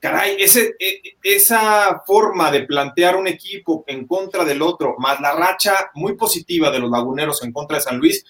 [0.00, 5.32] caray, ese, e, esa forma de plantear un equipo en contra del otro, más la
[5.32, 8.24] racha muy positiva de los laguneros en contra de San Luis,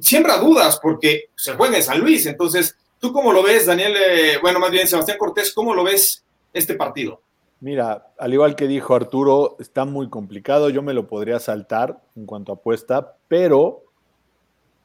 [0.00, 2.26] siembra dudas porque se juega en San Luis.
[2.26, 3.94] Entonces, ¿tú cómo lo ves, Daniel?
[3.96, 7.20] Eh, bueno, más bien, Sebastián Cortés, ¿cómo lo ves este partido?
[7.60, 10.68] Mira, al igual que dijo Arturo, está muy complicado.
[10.68, 13.82] Yo me lo podría saltar en cuanto a apuesta, pero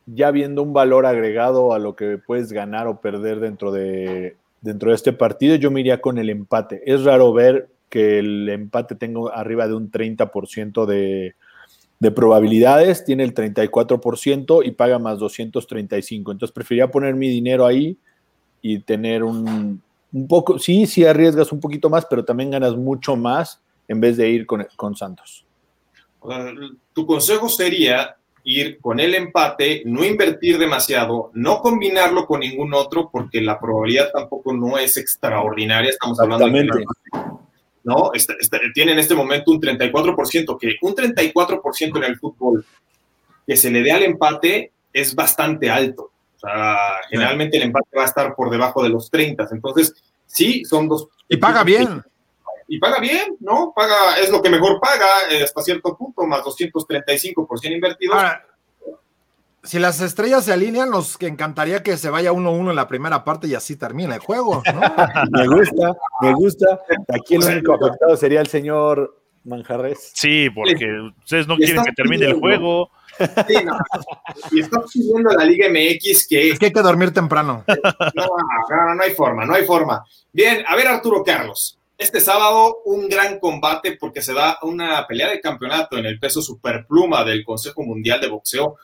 [0.05, 4.91] ya viendo un valor agregado a lo que puedes ganar o perder dentro de, dentro
[4.91, 6.81] de este partido, yo me iría con el empate.
[6.85, 11.35] Es raro ver que el empate tenga arriba de un 30% de,
[11.99, 16.31] de probabilidades, tiene el 34% y paga más 235.
[16.31, 17.97] Entonces preferiría poner mi dinero ahí
[18.61, 19.81] y tener un,
[20.13, 24.17] un poco, sí, sí arriesgas un poquito más, pero también ganas mucho más en vez
[24.17, 25.45] de ir con, con Santos.
[26.93, 33.09] tu consejo sería ir con el empate, no invertir demasiado, no combinarlo con ningún otro,
[33.11, 35.89] porque la probabilidad tampoco no es extraordinaria.
[35.89, 36.85] Estamos hablando de
[37.83, 38.11] ¿no?
[38.73, 42.65] tiene en este momento un 34%, que un 34% en el fútbol
[43.45, 46.11] que se le dé al empate es bastante alto.
[46.35, 46.77] O sea,
[47.09, 49.47] generalmente el empate va a estar por debajo de los 30.
[49.51, 49.93] Entonces,
[50.25, 51.07] sí, son dos.
[51.29, 52.03] Y paga bien
[52.71, 53.73] y paga bien, ¿no?
[53.75, 58.15] Paga, es lo que mejor paga eh, hasta cierto punto, más 235 por 100 invertidos.
[58.15, 58.45] Ahora,
[59.61, 63.47] si las estrellas se alinean, nos encantaría que se vaya 1-1 en la primera parte
[63.47, 64.79] y así termine el juego, ¿no?
[65.31, 66.79] me gusta, me gusta.
[67.09, 70.11] Aquí el único afectado sería el señor Manjarres.
[70.13, 70.85] Sí, porque
[71.19, 72.89] ustedes no quieren que termine el juego.
[73.49, 73.77] Sí, no.
[74.51, 76.51] Y está siguiendo la Liga MX que...
[76.51, 77.65] Es que hay que dormir temprano.
[77.67, 78.27] No,
[78.69, 80.05] no, no hay forma, no hay forma.
[80.31, 81.77] Bien, a ver Arturo Carlos.
[82.01, 86.41] Este sábado un gran combate porque se da una pelea de campeonato en el peso
[86.41, 88.75] superpluma del Consejo Mundial de Boxeo.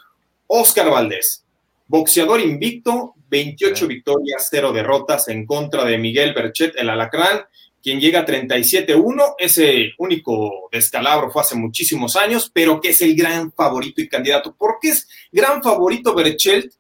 [0.46, 1.44] Oscar Valdés,
[1.88, 7.42] boxeador invicto, 28 victorias, 0 derrotas en contra de Miguel Berchet, el alacrán,
[7.82, 9.34] quien llega a 37-1.
[9.40, 14.56] Ese único descalabro fue hace muchísimos años, pero que es el gran favorito y candidato.
[14.56, 16.72] ¿Por qué es gran favorito Berchelt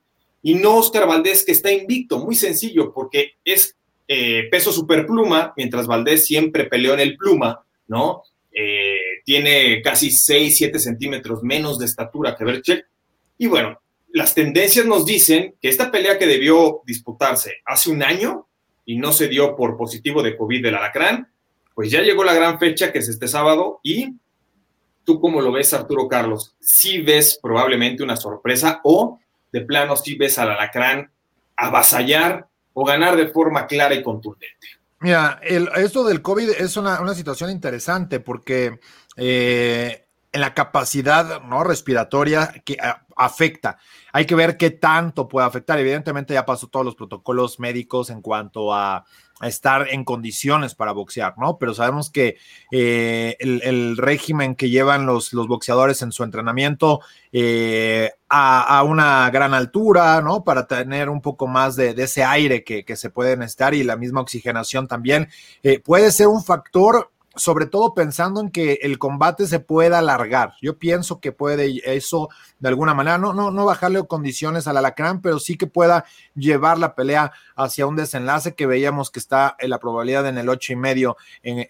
[0.43, 2.19] y no Oscar Valdés, que está invicto?
[2.19, 3.75] Muy sencillo, porque es
[4.07, 8.23] eh, peso superpluma, mientras Valdés siempre peleó en el pluma, ¿no?
[8.51, 12.85] Eh, tiene casi 6, 7 centímetros menos de estatura que Berchel.
[13.37, 13.79] Y bueno,
[14.11, 18.47] las tendencias nos dicen que esta pelea que debió disputarse hace un año
[18.85, 21.31] y no se dio por positivo de COVID del alacrán,
[21.75, 24.15] pues ya llegó la gran fecha que es este sábado y
[25.03, 29.19] tú cómo lo ves, Arturo Carlos, si ves probablemente una sorpresa o
[29.51, 31.11] de plano si ves al alacrán
[31.55, 32.47] avasallar
[32.79, 34.67] o ganar de forma clara y contundente.
[34.99, 38.79] Mira, esto del COVID es una, situación interesante porque
[39.15, 41.63] eh, en la capacidad ¿no?
[41.63, 42.77] respiratoria que
[43.15, 43.79] afecta.
[44.13, 45.79] Hay que ver qué tanto puede afectar.
[45.79, 49.05] Evidentemente ya pasó todos los protocolos médicos en cuanto a,
[49.41, 51.57] estar en condiciones para boxear, ¿no?
[51.57, 52.37] Pero sabemos que
[52.71, 59.53] eh, el, régimen que llevan los, los boxeadores en su entrenamiento eh, a, una gran
[59.53, 60.43] altura, ¿no?
[60.43, 64.21] Para tener un poco más de, ese aire que, se puede necesitar y la misma
[64.21, 65.29] oxigenación también,
[65.63, 70.53] eh, puede ser un factor sobre todo pensando en que el combate se pueda alargar.
[70.61, 75.21] Yo pienso que puede eso de alguna manera, no, no, no bajarle condiciones al alacrán,
[75.21, 79.69] pero sí que pueda llevar la pelea hacia un desenlace que veíamos que está en
[79.69, 81.65] la probabilidad en el ocho y medio en,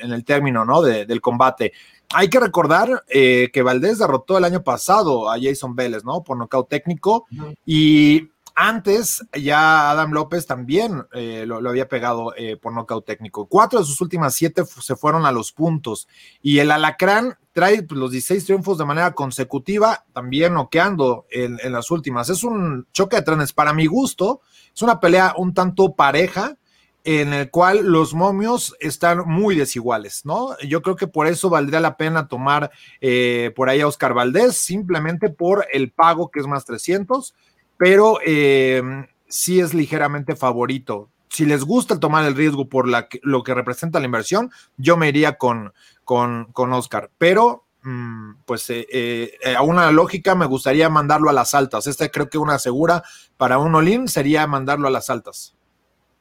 [0.00, 0.82] el término ¿no?
[0.82, 1.72] del combate.
[2.14, 6.22] Hay que recordar eh, que Valdés derrotó el año pasado a Jason Vélez, ¿no?
[6.24, 7.26] Por nocaut técnico.
[7.66, 13.46] Y antes, ya Adam López también eh, lo, había pegado eh, por nocaut técnico.
[13.46, 16.08] Cuatro de sus últimas siete se fueron a los puntos.
[16.42, 21.92] Y el Alacrán trae pues, los 16 triunfos de manera consecutiva, también noqueando en, las
[21.92, 22.30] últimas.
[22.30, 23.52] Es un choque de trenes.
[23.52, 24.40] Para mi gusto,
[24.74, 26.56] es una pelea un tanto pareja
[27.04, 30.58] en el cual los momios están muy desiguales, ¿no?
[30.66, 34.56] Yo creo que por eso valdría la pena tomar eh, por ahí a Oscar Valdés,
[34.56, 37.34] simplemente por el pago que es más 300
[37.78, 38.82] pero eh,
[39.28, 41.08] sí es ligeramente favorito.
[41.30, 42.86] Si les gusta tomar el riesgo por
[43.22, 45.72] lo que representa la inversión, yo me iría con,
[46.04, 47.10] con, Oscar.
[47.16, 51.86] Pero, mm, pues, eh, eh, a una lógica me gustaría mandarlo a las altas.
[51.86, 53.04] Esta creo que una segura
[53.36, 55.54] para un Olin sería mandarlo a las altas.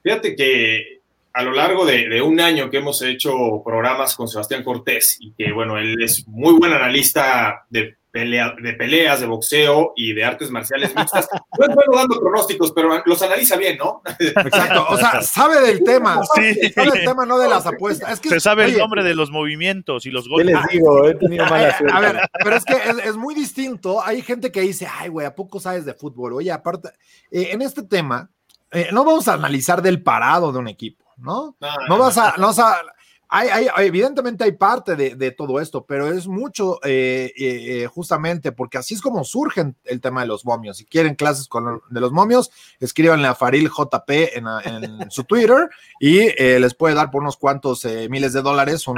[0.04, 0.98] Fíjate que
[1.34, 3.32] a lo largo de, un año que hemos hecho
[3.63, 9.20] programas con Sebastián Cortés y que, bueno, él es muy buen analista de, de peleas,
[9.20, 11.28] de boxeo y de artes marciales mixtas.
[11.58, 14.04] No es bueno dando pronósticos, pero los analiza bien, ¿no?
[14.20, 16.70] Exacto, o sea, sabe del tema, sí.
[16.70, 18.14] sabe del tema, no de las apuestas.
[18.14, 20.56] Es que, Se sabe el nombre de los movimientos y los golpes.
[20.56, 21.08] les digo?
[21.08, 21.96] He tenido mala suerte.
[21.96, 24.04] A ver, pero es que es, muy distinto.
[24.04, 26.34] Hay gente que dice, ay, güey, ¿a poco sabes de fútbol?
[26.34, 26.90] Oye, aparte,
[27.32, 28.30] eh, en este tema,
[28.72, 31.56] eh, no vamos a analizar del parado de un equipo, ¿no?
[31.88, 32.82] No, vas a, no vas a,
[33.30, 38.78] hay, evidentemente hay parte de, todo esto, pero es mucho eh, eh, eh, justamente porque
[38.78, 40.78] así es como surge el tema de los momios.
[40.78, 44.46] Si quieren clases con, de los momios, escríbanle a Faril JP en,
[45.12, 48.98] su Twitter y les puede dar por unos cuantos miles de dólares un,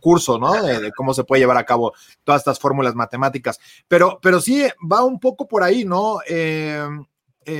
[0.00, 0.60] curso, ¿no?
[0.62, 1.92] De, cómo se puede llevar a cabo
[2.24, 3.60] todas estas fórmulas matemáticas.
[3.86, 6.18] Pero, pero sí va un poco por ahí, ¿no?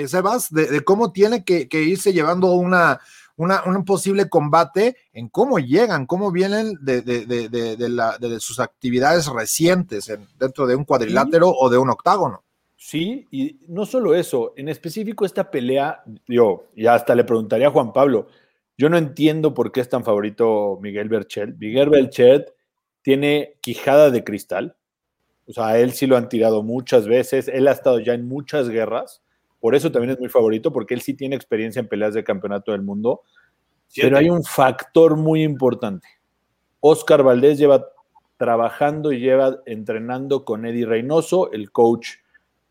[0.07, 3.01] Sebas, de, cómo tiene que irse llevando una
[3.37, 10.77] un posible combate en cómo llegan, cómo vienen de, de, sus actividades recientes dentro de
[10.77, 12.43] un cuadrilátero o de un octágono.
[12.77, 17.71] Sí, y no solo eso, en específico esta pelea, yo ya hasta le preguntaría a
[17.71, 18.29] Juan Pablo,
[18.79, 21.57] yo no entiendo por qué es tan favorito Miguel Berchel.
[21.59, 22.47] Miguel Berchel
[23.03, 24.77] tiene quijada de cristal,
[25.47, 28.69] o sea, él sí lo han tirado muchas veces, él ha estado ya en muchas
[28.69, 29.23] guerras,
[29.61, 32.73] por eso también es muy favorito, porque él sí tiene experiencia en peleas de campeonato
[32.73, 33.23] del mundo.
[33.95, 36.09] Pero hay un factor muy importante.
[36.81, 37.87] Oscar Valdés lleva
[38.37, 42.09] trabajando y lleva entrenando con Eddie Reynoso, el coach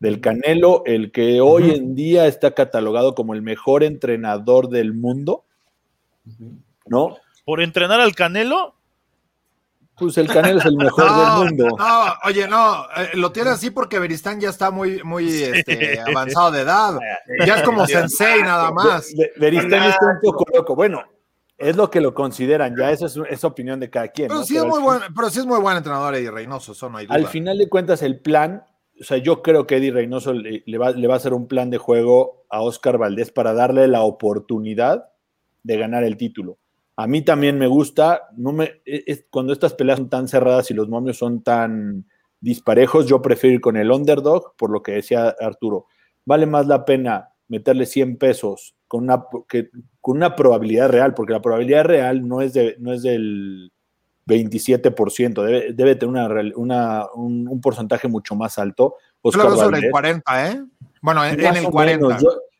[0.00, 5.44] del Canelo, el que hoy en día está catalogado como el mejor entrenador del mundo.
[6.86, 7.16] ¿No?
[7.44, 8.74] ¿Por entrenar al Canelo?
[10.00, 11.76] Pues el Canelo es el mejor del mundo.
[11.78, 16.50] No, oye, no, eh, lo tiene así porque Beristán ya está muy, muy este, avanzado
[16.52, 16.98] de edad.
[17.46, 19.12] Ya es como sensei nada más.
[19.36, 20.74] Beristán está un poco loco.
[20.74, 21.04] Bueno,
[21.58, 24.28] es lo que lo consideran, ya eso es, opinión de cada quien.
[24.28, 26.96] Pero, sí, es muy buen, pero sí es muy buen entrenador Eddie Reynoso, eso no
[26.96, 27.16] hay duda.
[27.16, 28.64] Al final de cuentas, el plan,
[28.98, 31.68] o sea, yo creo que Eddie Reynoso le, va, le va a hacer un plan
[31.68, 35.10] de juego a Oscar Valdés para darle la oportunidad
[35.62, 36.56] de ganar el título.
[37.00, 40.74] A mí también me gusta, no me, es, cuando estas peleas son tan cerradas y
[40.74, 42.04] los momios son tan
[42.40, 45.86] disparejos, yo prefiero ir con el underdog, por lo que decía Arturo.
[46.26, 49.70] Vale más la pena meterle 100 pesos con una, que,
[50.02, 53.72] con una probabilidad real, porque la probabilidad real no es, de, no es del
[54.26, 58.96] 27%, debe, debe tener una, una un, porcentaje mucho más alto.
[59.22, 60.62] Oscar sobre el 40, ¿eh?
[61.00, 62.18] Bueno, en, el 40.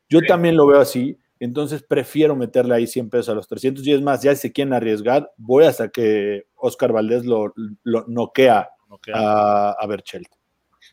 [0.08, 1.18] yo también lo veo así.
[1.40, 4.52] Entonces prefiero meterle ahí 100 pesos a los 300 y es más, ya si se
[4.52, 8.68] quieren arriesgar, voy hasta que Oscar Valdés lo, lo noquea,
[9.14, 10.28] a, a Berchelt.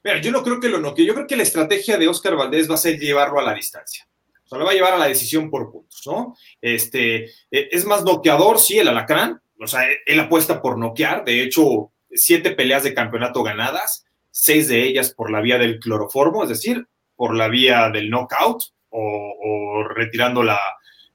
[0.04, 2.70] Mira, yo no creo que lo noquee, yo creo que la estrategia de Oscar Valdés
[2.70, 4.08] va a ser llevarlo a la distancia.
[4.46, 6.38] O sea, lo va a llevar a la decisión por puntos, ¿no?
[6.62, 9.42] Este, eh, es más noqueador, sí, el alacrán.
[9.60, 11.26] O sea, él apuesta por noquear.
[11.26, 16.44] De hecho, siete peleas de campeonato ganadas, seis de ellas por la vía del cloroformo,
[16.44, 18.64] es decir, por la vía del knockout
[18.98, 20.60] o, retirando la,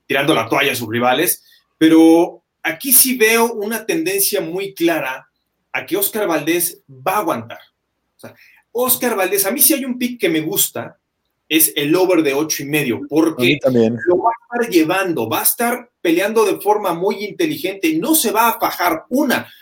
[0.07, 1.45] tirando la toalla a sus rivales,
[1.79, 5.29] pero aquí sí veo una tendencia muy clara
[5.73, 7.59] a que Oscar Valdés va a aguantar.
[8.17, 8.35] O sea,
[8.73, 10.99] Oscar Valdés, a mí sí hay un pick que me gusta,
[11.49, 15.45] es el over de ocho y medio, porque lo va a estar llevando, va a
[15.45, 19.53] estar peleando de forma muy inteligente, no se va a fajar una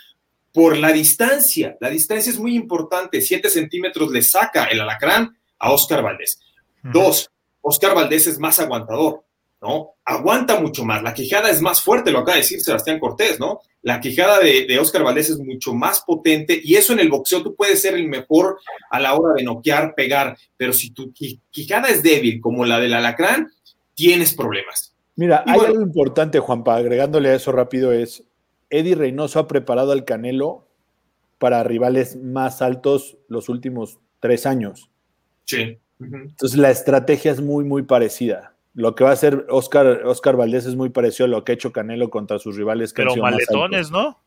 [0.53, 1.77] por la distancia.
[1.81, 6.41] La distancia es muy importante, siete centímetros le saca el alacrán a Oscar Valdés.
[6.83, 7.31] Dos,
[7.61, 9.25] Oscar Valdés es más aguantador,
[9.61, 9.95] ¿no?
[10.05, 13.61] Aguanta mucho más, la quijada es más fuerte, lo acaba de decir Sebastián Cortés, ¿no?
[13.83, 17.43] La quijada de, de Oscar Valdés es mucho más potente y eso en el boxeo
[17.43, 18.59] tú puedes ser el mejor
[18.91, 22.95] a la hora de noquear, pegar, pero si tu quijada es débil como la del
[22.95, 23.51] alacrán,
[23.95, 24.95] tienes problemas.
[25.17, 28.25] Mira, hay algo importante, Juanpa, agregándole a eso rápido, es
[28.71, 30.67] Eddie Reynoso ha preparado al Canelo
[31.39, 34.91] para rivales más altos los últimos tres años.
[35.45, 35.79] Sí.
[36.01, 38.55] Entonces la estrategia es muy, muy parecida.
[38.75, 41.55] Lo que va a hacer Oscar, Oscar Valdés es muy parecido a lo que ha
[41.55, 42.93] hecho Canelo contra sus rivales.
[42.93, 44.19] Que pero maletones, ¿no?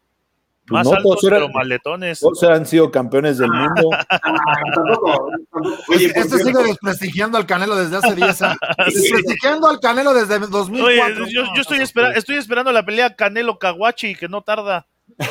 [0.67, 2.21] Pues más altos, pero maletones.
[2.21, 3.89] Todos han sido campeones del mundo.
[5.89, 8.57] Oye, este sigue desprestigiando al Canelo desde hace 10 años.
[8.85, 10.85] Desprestigiando al Canelo desde 2004.
[10.85, 11.79] Oye, yo, yo estoy,
[12.15, 14.87] estoy esperando la pelea Canelo-Kawachi, que no tarda.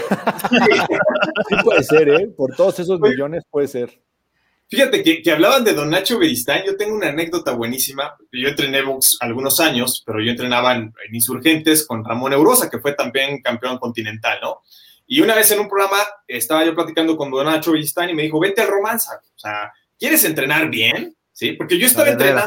[1.49, 2.29] Sí puede ser, ¿eh?
[2.37, 4.01] Por todos esos millones puede ser.
[4.73, 6.63] Fíjate que, hablaban de Don Nacho Beristán.
[6.65, 8.17] Yo tengo una anécdota buenísima.
[8.33, 12.95] Yo entrené box algunos años, pero yo entrenaba en, Insurgentes con Ramón Eurosa, que fue
[12.95, 14.63] también campeón continental, ¿no?
[15.07, 18.23] Y una vez en un programa estaba yo platicando con Don Nacho Beristán y me
[18.23, 19.21] dijo, vente al romanza.
[19.37, 21.15] O sea, ¿quieres entrenar bien?
[21.33, 21.53] ¿Sí?
[21.53, 22.47] Porque yo estaba entrenando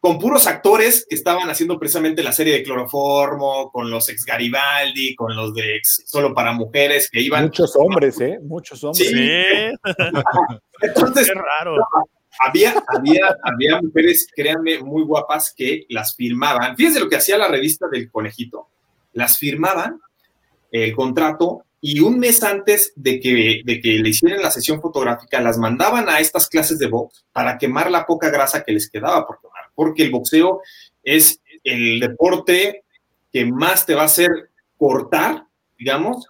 [0.00, 5.14] con puros actores que estaban haciendo precisamente la serie de Cloroformo, con los ex Garibaldi,
[5.16, 7.44] con los de ex Solo para Mujeres, que iban...
[7.44, 8.38] Muchos hombres, ¿eh?
[8.42, 9.08] Muchos hombres.
[9.08, 9.14] Sí.
[10.82, 11.76] Entonces, Qué raro.
[12.38, 16.76] había, había, había mujeres, créanme, muy guapas que las firmaban.
[16.76, 18.68] Fíjense lo que hacía la revista del conejito.
[19.14, 20.00] Las firmaban
[20.70, 25.40] el contrato y un mes antes de que, de que le hicieran la sesión fotográfica,
[25.40, 29.26] las mandaban a estas clases de box para quemar la poca grasa que les quedaba
[29.26, 30.60] por quemar, porque el boxeo
[31.04, 32.82] es el deporte
[33.32, 35.44] que más te va a hacer cortar,
[35.78, 36.26] digamos,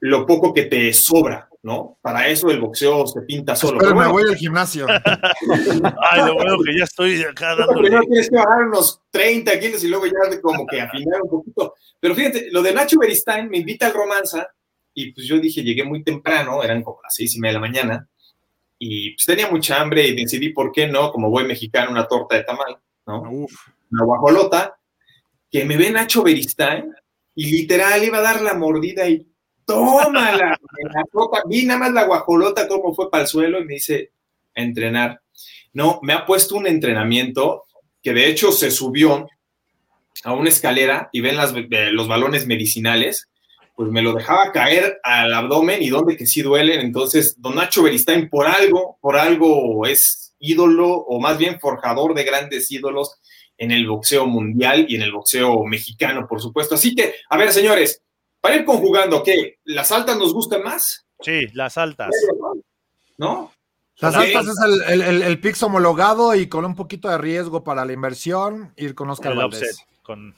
[0.00, 1.96] lo poco que te sobra, ¿no?
[2.02, 3.78] Para eso el boxeo se pinta solo.
[3.78, 4.84] Pero Pero me voy al gimnasio.
[6.10, 8.06] Ay, lo bueno que ya estoy acá Primero dándole.
[8.08, 11.74] tienes que bajar unos 30 kilos y luego ya de como que afinar un poquito.
[12.00, 14.48] Pero fíjate, lo de Nacho Beristain me invita al romanza
[14.92, 17.60] y pues yo dije, llegué muy temprano, eran como las seis y media de la
[17.60, 18.08] mañana
[18.78, 21.10] y pues tenía mucha hambre y decidí, ¿por qué no?
[21.10, 23.22] Como voy mexicano, una torta de tamal, ¿no?
[23.30, 23.52] Uf.
[23.90, 24.76] Una guajolota,
[25.50, 26.92] que me ve Nacho Beristain
[27.34, 29.26] y literal iba a dar la mordida y
[29.64, 30.58] tómala.
[30.94, 31.42] la copa.
[31.46, 34.12] Vi nada más la guajolota cómo fue para el suelo y me dice,
[34.54, 35.20] a entrenar.
[35.72, 37.64] No, me ha puesto un entrenamiento
[38.02, 39.26] que de hecho se subió
[40.24, 43.28] a una escalera y ven las, eh, los balones medicinales,
[43.76, 46.80] pues me lo dejaba caer al abdomen y donde que sí duelen.
[46.80, 52.24] Entonces, don Nacho Beristain, por algo, por algo es ídolo o más bien forjador de
[52.24, 53.20] grandes ídolos
[53.58, 56.74] en el boxeo mundial y en el boxeo mexicano, por supuesto.
[56.74, 58.02] Así que, a ver, señores,
[58.40, 59.58] para ir conjugando, ¿qué?
[59.64, 61.06] ¿Las altas nos gustan más?
[61.20, 62.10] Sí, las altas.
[63.18, 63.52] ¿No?
[63.98, 67.62] Las altas es el, el, el, el Pix homologado y con un poquito de riesgo
[67.62, 69.62] para la inversión, ir con Oscar El Valdés.
[69.62, 69.86] offset.
[70.02, 70.34] Con.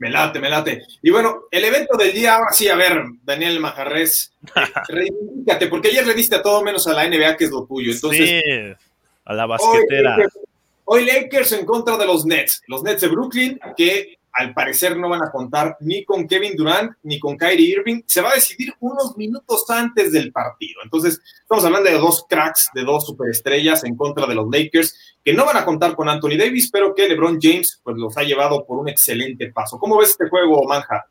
[0.00, 0.82] Me late, me late.
[1.02, 4.32] Y bueno, el evento del día, ahora sí, a ver, Daniel Majarres,
[4.88, 7.92] reivindícate, porque ayer le diste a todo menos a la NBA, que es lo tuyo.
[7.92, 8.40] Entonces, sí,
[9.26, 10.16] a la hoy, basquetera.
[10.16, 10.38] Lakers,
[10.86, 15.08] hoy Lakers en contra de los Nets, los Nets de Brooklyn, que al parecer no
[15.08, 18.02] van a contar ni con Kevin Durant ni con Kyrie Irving.
[18.06, 20.80] Se va a decidir unos minutos antes del partido.
[20.84, 25.32] Entonces, estamos hablando de dos cracks, de dos superestrellas en contra de los Lakers, que
[25.32, 28.64] no van a contar con Anthony Davis, pero que LeBron James pues, los ha llevado
[28.66, 29.78] por un excelente paso.
[29.78, 31.04] ¿Cómo ves este juego, Manja?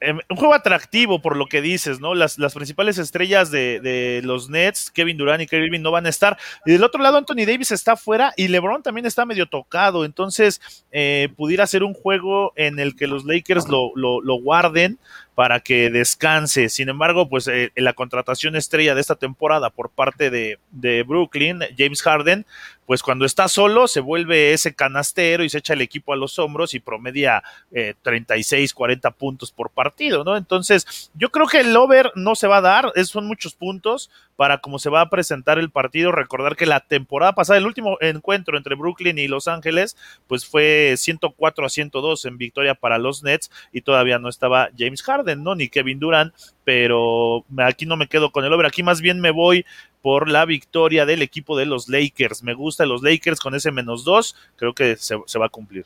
[0.00, 2.16] Eh, un juego atractivo por lo que dices, ¿no?
[2.16, 6.06] Las, las principales estrellas de, de los Nets, Kevin Durant y Kyrie Irving no van
[6.06, 6.36] a estar.
[6.66, 10.04] Y del otro lado, Anthony Davis está fuera y LeBron también está medio tocado.
[10.04, 14.98] Entonces, eh, pudiera ser un juego en el que los Lakers lo, lo guarden
[15.40, 16.68] para que descanse.
[16.68, 21.60] Sin embargo, pues eh, la contratación estrella de esta temporada por parte de, de Brooklyn,
[21.78, 22.44] James Harden,
[22.84, 26.38] pues cuando está solo se vuelve ese canastero y se echa el equipo a los
[26.38, 30.36] hombros y promedia eh, 36, 40 puntos por partido, ¿no?
[30.36, 34.10] Entonces, yo creo que el over no se va a dar, es, son muchos puntos
[34.40, 36.12] para cómo se va a presentar el partido.
[36.12, 39.98] Recordar que la temporada pasada, el último encuentro entre Brooklyn y Los Ángeles,
[40.28, 45.02] pues fue 104 a 102 en victoria para los Nets y todavía no estaba James
[45.02, 45.56] Harden, ¿no?
[45.56, 46.32] Ni Kevin Durant,
[46.64, 49.66] pero aquí no me quedo con el over, aquí más bien me voy
[50.00, 52.42] por la victoria del equipo de los Lakers.
[52.42, 55.84] Me gusta los Lakers con ese menos dos, creo que se, se va a cumplir.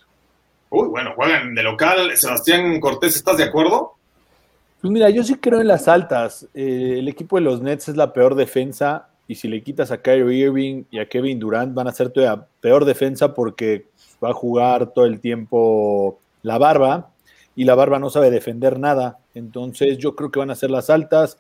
[0.70, 2.16] Uy, bueno, juegan de local.
[2.16, 3.96] Sebastián Cortés, ¿estás de acuerdo?
[4.84, 6.46] Pues mira, yo sí creo en las altas.
[6.52, 10.02] Eh, el equipo de los Nets es la peor defensa y si le quitas a
[10.02, 13.86] Kyrie Irving y a Kevin Durant van a ser todavía peor defensa porque
[14.22, 17.08] va a jugar todo el tiempo la barba
[17.56, 19.20] y la barba no sabe defender nada.
[19.34, 21.38] Entonces yo creo que van a ser las altas.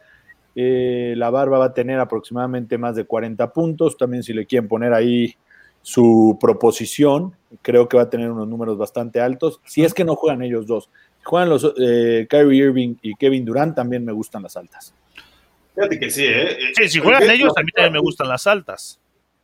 [0.56, 3.98] Eh, la barba va a tener aproximadamente más de 40 puntos.
[3.98, 5.34] También si le quieren poner ahí
[5.82, 9.60] su proposición, creo que va a tener unos números bastante altos.
[9.66, 10.88] Si es que no juegan ellos dos.
[11.24, 14.94] Juegan los eh, Kyrie Irving y Kevin Durant, también me gustan las altas.
[15.74, 16.72] Fíjate que sí, ¿eh?
[16.76, 19.00] Sí, si juegan ellos, a mí también me gustan las altas.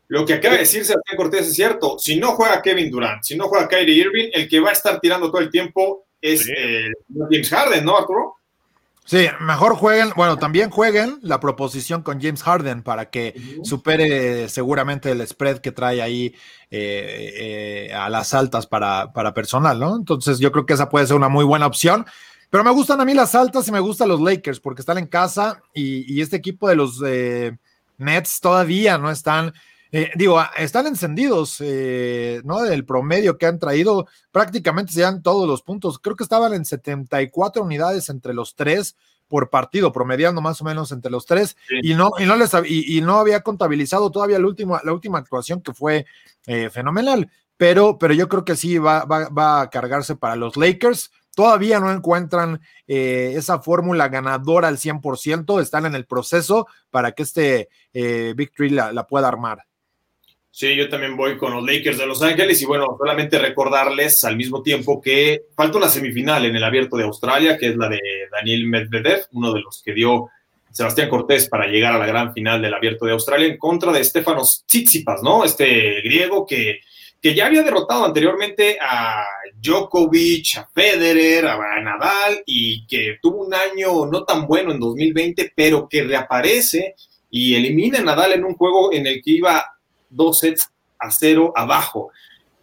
[0.09, 1.99] Lo que acaba de decir Sebastián Cortés es cierto.
[1.99, 5.01] Si no juega Kevin Durant, si no juega Kyrie Irving, el que va a estar
[5.01, 6.53] tirando todo el tiempo es Sí.
[6.57, 6.91] eh,
[7.31, 8.35] James Harden, ¿no, Arturo?
[9.11, 15.11] Sí, mejor jueguen, bueno, también jueguen la proposición con James Harden para que supere seguramente
[15.11, 16.27] el spread que trae ahí
[16.71, 19.97] eh, eh, a las altas para, para personal, ¿no?
[19.97, 22.07] Entonces yo creo que esa puede ser una muy buena opción.
[22.51, 25.09] Pero me gustan a mí las altas y me gustan los Lakers porque están en
[25.09, 27.59] casa y, y este equipo de los eh,
[27.99, 29.53] Nets todavía no están,
[29.93, 32.63] eh, digo, están encendidos, eh, ¿no?
[32.63, 35.99] Del promedio que han traído, prácticamente se dan todos los puntos.
[35.99, 38.97] Creo que estaban en 74 unidades entre los tres
[39.29, 41.77] por partido, promediando más o menos entre los tres, Sí.
[41.83, 45.19] y no, y no les y, y no había contabilizado todavía la última, la última
[45.19, 46.05] actuación que fue
[46.47, 47.31] eh, fenomenal.
[47.57, 51.13] Pero, pero yo creo que sí va, va, va a cargarse para los Lakers.
[51.35, 57.23] Todavía no encuentran eh, esa fórmula ganadora al 100%, están en el proceso para que
[57.23, 59.65] este eh, Victory la, la pueda armar.
[60.53, 64.37] Sí, yo también voy con los Lakers de Los Ángeles y bueno, solamente recordarles al
[64.37, 68.01] mismo tiempo que falta una semifinal en el Abierto de Australia, que es la de
[68.33, 70.29] Daniel Medvedev, uno de los que dio
[70.73, 74.03] Sebastián Cortés para llegar a la gran final del Abierto de Australia en contra de
[74.03, 75.45] Stefanos Tsitsipas, ¿no?
[75.45, 76.81] Este griego que,
[77.23, 79.25] que ya había derrotado anteriormente a
[79.55, 85.53] Djokovic, a Federer, a Nadal y que tuvo un año no tan bueno en 2020,
[85.55, 86.97] pero que reaparece
[87.31, 89.65] y elimina a Nadal en un juego en el que iba
[90.11, 92.11] dos sets a cero abajo.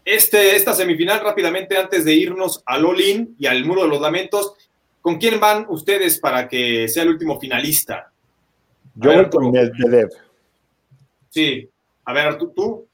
[0.05, 4.53] Este, esta semifinal, rápidamente, antes de irnos al All-In y al Muro de los Lamentos,
[5.01, 8.11] ¿con quién van ustedes para que sea el último finalista?
[8.95, 10.09] Yo voy con Medvedev.
[11.29, 11.69] Sí.
[12.05, 12.53] A ver, ¿tú?
[12.55, 12.87] tú?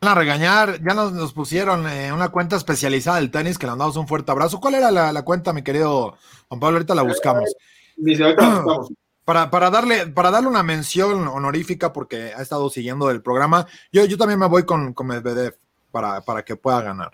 [0.00, 3.72] Van a regañar, ya nos, nos pusieron eh, una cuenta especializada del tenis que le
[3.72, 4.60] mandamos un fuerte abrazo.
[4.60, 6.16] ¿Cuál era la, la cuenta, mi querido
[6.48, 6.76] Juan Pablo?
[6.76, 7.54] Ahorita la buscamos.
[7.96, 8.92] Dice, ahorita la buscamos.
[9.30, 14.04] Para, para, darle, para darle una mención honorífica, porque ha estado siguiendo el programa, yo,
[14.04, 15.56] yo también me voy con, con Medvedev
[15.92, 17.12] para, para que pueda ganar.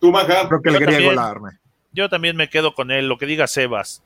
[0.00, 0.48] ¿Tú, Maja?
[0.48, 1.16] Creo que el Yo griego también.
[1.16, 1.50] la arme.
[1.92, 4.02] Yo también me quedo con él, lo que diga Sebas.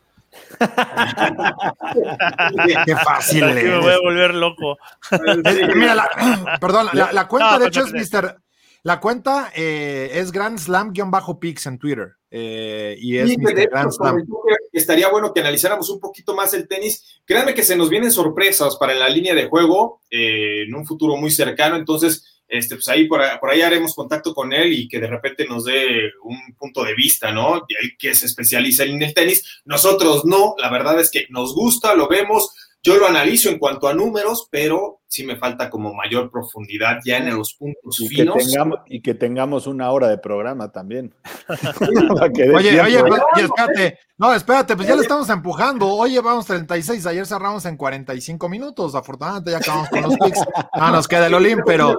[2.85, 4.01] Qué fácil Aquí me voy a es.
[4.01, 4.77] volver loco.
[5.13, 8.13] Eh, Mira, la, perdón, la, la cuenta No, de hecho es.
[8.13, 8.37] Mr.
[8.83, 12.17] La cuenta eh, es Grand Slam-Pix en Twitter.
[12.39, 13.55] Eh, y es Mr.
[13.55, 14.27] de hecho, Grand Slam.
[14.71, 17.23] estaría bueno que analizáramos un poquito más el tenis.
[17.25, 21.17] Créanme que se nos vienen sorpresas para la línea de juego eh, en un futuro
[21.17, 21.77] muy cercano.
[21.77, 25.07] Entonces, este, pues ahí por, ahí por ahí haremos contacto con él y que de
[25.07, 27.65] repente nos dé un punto de vista, ¿no?
[27.69, 29.63] Y él que se especializa en el tenis.
[29.65, 32.51] Nosotros no, la verdad es que nos gusta, lo vemos.
[32.87, 37.17] Yo lo analizo en cuanto a números, pero sí me falta como mayor profundidad ya
[37.17, 38.37] en los puntos Y que, finos.
[38.37, 41.13] tengamos, y que tengamos una hora de programa también.
[42.33, 43.99] Que Oye, oye, oye, espérate.
[44.19, 45.89] No, espérate, pues ya le estamos empujando.
[45.89, 48.95] Hoy llevamos 36, ayer cerramos en 45 minutos.
[48.95, 50.41] Afortunadamente ya acabamos con los picks.
[50.77, 51.99] No nos queda el Olim, pero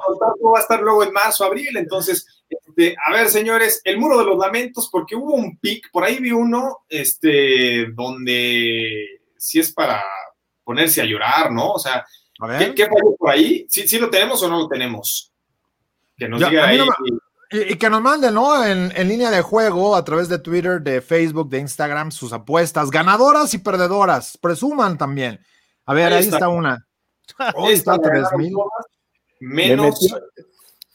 [0.53, 4.25] va a estar luego en marzo, abril, entonces, este, a ver, señores, el muro de
[4.25, 9.05] los lamentos, porque hubo un pick, por ahí vi uno, este, donde
[9.38, 10.01] sí es para
[10.68, 11.72] ponerse a llorar, ¿no?
[11.72, 12.05] O sea,
[12.41, 12.76] a ¿qué, ver.
[12.76, 13.65] qué falló por ahí?
[13.70, 15.32] ¿Sí, ¿Sí lo tenemos o no lo tenemos?
[16.18, 16.78] Que nos Ya, diga ahí.
[16.78, 16.86] no
[17.49, 18.65] Y, y que nos manden, ¿no?
[18.65, 22.91] En, en línea de juego, a través de Twitter, de Facebook, de Instagram, sus apuestas,
[22.91, 24.38] ganadoras y perdedoras.
[24.38, 25.39] Presuman también.
[25.86, 26.36] A ver, Ahí ahí, está.
[26.36, 26.49] está.
[26.49, 26.86] una.
[27.55, 28.51] Hoy está ganaron 3000.
[28.51, 28.86] todas,
[29.39, 29.99] Le Menos.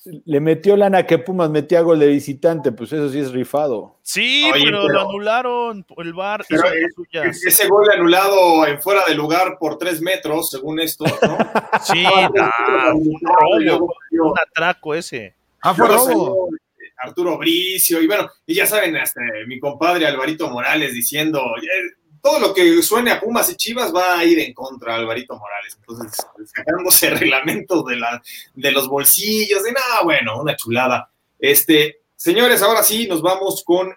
[0.04, 3.96] Le metió lana que Pumas metía gol de visitante, pues eso sí es rifado.
[4.02, 6.44] Sí, Oye, pero, pero- lo anularon el bar.
[6.48, 7.30] Pero, eh.
[7.30, 11.38] Ese gol anulado en fuera de lugar por tres metros, según esto, ¿no?
[11.84, 14.32] Sí, Ah, y luego falló.
[14.32, 15.34] un atraco ese.
[15.62, 16.48] Ah, fue robo.
[17.04, 21.42] Arturo Bricio, y bueno, y ya saben, hasta mi compadre Alvarito Morales diciendo,
[22.22, 25.36] todo lo que suene a Pumas y Chivas va a ir en contra de Alvarito
[25.36, 25.76] Morales.
[25.80, 28.22] Entonces, sacándose reglamentos de, la,
[28.54, 31.10] de los bolsillos, de nada, bueno, una chulada.
[31.38, 33.92] Este, señores, ahora sí nos vamos con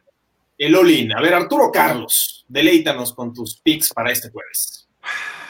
[0.57, 1.13] el Olin.
[1.13, 4.87] A ver, Arturo Carlos, deleítanos con tus picks para este jueves.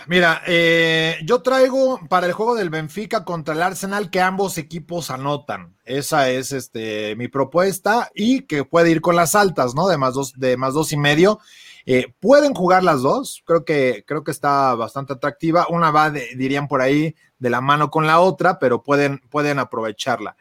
[0.08, 5.10] Mira, eh, yo traigo para el juego del Benfica contra el Arsenal que ambos equipos
[5.10, 5.76] anotan.
[5.84, 9.88] Esa es este, mi propuesta y que puede ir con las altas, ¿no?
[9.88, 11.40] De más dos, de más dos y medio.
[11.86, 15.68] Eh, pueden jugar las dos, creo que, creo que está bastante atractiva.
[15.70, 20.36] Una va, dirían por ahí, de la mano con la otra, pero pueden, pueden aprovecharla.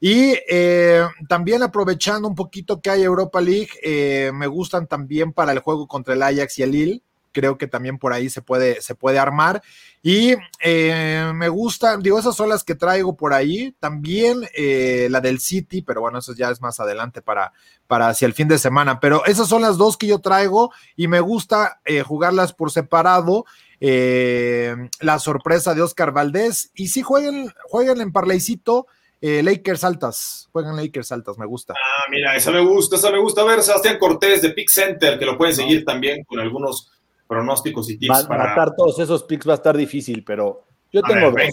[0.00, 5.52] Y eh, también aprovechando un poquito que hay Europa League, eh, me gustan también para
[5.52, 7.02] el juego contra el Ajax y el Lille.
[7.32, 9.62] Creo que también por ahí se puede, se puede armar.
[10.02, 13.74] Y eh, me gusta, digo, esas son las que traigo por ahí.
[13.80, 17.52] También eh, la del City, pero bueno, eso ya es más adelante para,
[17.86, 19.00] para hacia el fin de semana.
[19.00, 23.44] Pero esas son las dos que yo traigo y me gusta eh, jugarlas por separado.
[23.80, 26.70] Eh, la sorpresa de Oscar Valdés.
[26.74, 28.86] Y si jueguen, jueguen en parlaycito,
[29.20, 30.48] eh, Lakers altas.
[30.52, 31.74] Juegan Lakers altas, me gusta.
[31.74, 33.42] Ah, mira, esa me gusta, esa me gusta.
[33.42, 36.90] A ver, Sebastián Cortés de Pick Center, que lo pueden seguir también con algunos
[37.28, 38.48] pronósticos y tips para.
[38.48, 41.50] Matar todos esos picks va a estar difícil, pero yo A tengo ver,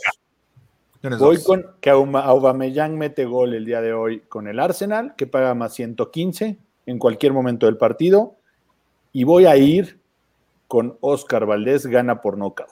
[1.03, 1.19] dos.
[1.19, 1.45] Voy dos.
[1.45, 5.73] con que Aubameyang mete gol el día de hoy con el Arsenal, que paga más
[5.75, 6.57] 115
[6.87, 8.37] en cualquier momento del partido.
[9.11, 9.99] Y voy a ir
[10.67, 12.69] con Oscar Valdés, gana por nocaut.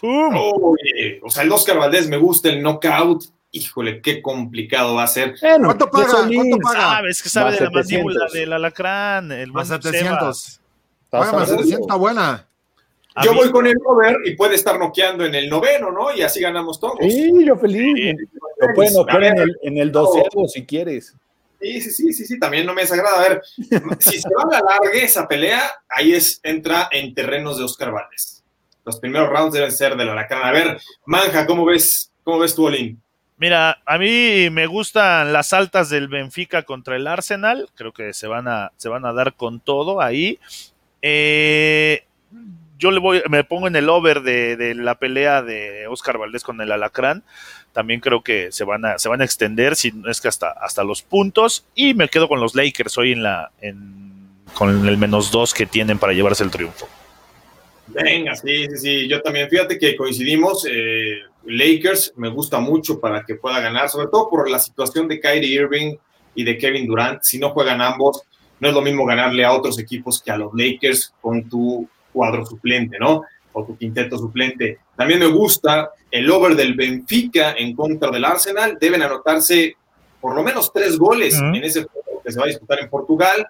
[0.00, 0.34] ¡Pum!
[0.36, 3.24] Oye, o sea, el Oscar Valdés me gusta el knockout.
[3.52, 5.36] Híjole, qué complicado va a ser.
[5.40, 6.06] Bueno, ¿Cuánto paga?
[6.26, 6.80] ¿Cuánto paga?
[6.96, 8.04] Sabes que sabe Más de la 700.
[8.04, 9.30] mandíbula del alacrán.
[9.32, 10.18] El Más buen 700.
[10.18, 10.60] Sebas.
[11.20, 11.64] Paga más seguro.
[11.64, 12.46] 700, está buena.
[13.16, 16.12] A Yo mí- voy con el over y puede estar noqueando en el noveno, ¿no?
[16.14, 16.96] Y así ganamos todos.
[17.00, 17.94] Sí, yo feliz.
[17.96, 18.12] Sí.
[18.60, 21.14] Lo pueden noquear en el, en el doceavo si quieres.
[21.60, 23.18] Sí, sí, sí, sí, sí, también no me desagrada.
[23.24, 23.42] A ver,
[24.00, 27.92] si se va a la larga esa pelea, ahí es, entra en terrenos de Oscar
[27.92, 28.42] Valdés.
[28.84, 30.42] Los primeros rounds deben ser del Alacrán.
[30.44, 33.00] A ver, Manja, ¿cómo ves, cómo ves tú, Olin?
[33.36, 37.68] Mira, a mí me gustan las altas del Benfica contra el Arsenal.
[37.74, 40.38] Creo que se van a, se van a dar con todo ahí.
[41.06, 42.02] Eh,
[42.78, 46.62] yo le voy, me pongo en el over de, la pelea de Oscar Valdés con
[46.62, 47.22] el Alacrán.
[47.74, 50.48] También creo que se van a, se van a extender, si no es que hasta,
[50.48, 51.66] hasta los puntos.
[51.74, 55.66] Y me quedo con los Lakers hoy en la, en, con el menos dos que
[55.66, 56.88] tienen para llevarse el triunfo.
[57.88, 59.08] Venga, sí, sí, sí.
[59.08, 60.66] Yo también, fíjate que coincidimos.
[60.70, 65.20] Eh, Lakers me gusta mucho para que pueda ganar, sobre todo por la situación de
[65.20, 65.96] Kyrie Irving
[66.34, 67.22] y de Kevin Durant.
[67.22, 68.22] Si no juegan ambos,
[68.64, 72.46] no es lo mismo ganarle a otros equipos que a los Lakers con tu cuadro
[72.46, 73.20] suplente, ¿no?
[73.52, 74.78] O tu quinteto suplente.
[74.96, 78.78] También me gusta el over del Benfica en contra del Arsenal.
[78.80, 79.76] Deben anotarse
[80.18, 83.46] por lo menos tres goles en ese juego que se va a disputar en Portugal.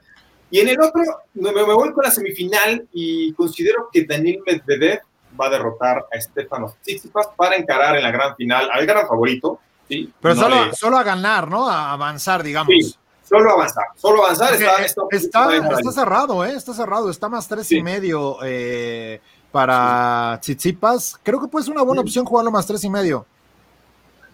[0.50, 1.00] Y en el otro,
[1.34, 4.98] me, voy con la semifinal y considero que Daniel Medvedev
[5.40, 9.60] va a derrotar a Stefano Tsitsipas para encarar en la gran final al gran favorito.
[9.88, 10.12] ¿sí?
[10.20, 11.68] Pero solo, solo, a ganar, ¿no?
[11.68, 12.74] A avanzar, digamos.
[12.74, 14.54] Sí, solo avanzar, solo avanzar.
[14.54, 16.52] Está, está, cerrado, ¿eh?
[16.54, 19.20] Está cerrado, está más tres y medio eh,
[19.50, 21.18] para Tsitsipas.
[21.22, 23.26] Creo que puede ser una buena opción jugarlo más tres y medio.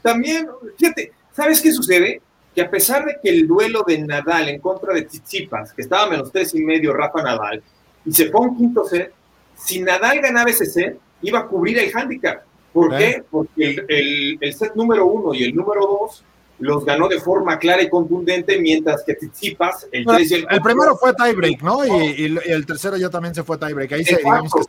[0.02, 2.22] También, fíjate, ¿sabes qué sucede?
[2.54, 6.10] Que a pesar de que el duelo de Nadal en contra de Tsitsipas, que estaba
[6.10, 7.62] menos tres y medio Rafa Nadal,
[8.04, 9.12] y se fue un quinto set,
[9.56, 12.42] si Nadal ganaba ese set, iba a cubrir el handicap.
[12.72, 13.24] ¿Por qué?
[13.30, 16.24] Porque el, set número uno y el número dos
[16.60, 21.62] los ganó de forma clara y contundente, mientras que Tsitsipas, el, el, primero fue tiebreak,
[21.62, 21.84] ¿no?
[21.84, 23.92] Y, el tercero ya también se fue tiebreak.
[23.92, 24.60] Ahí se, digamos que...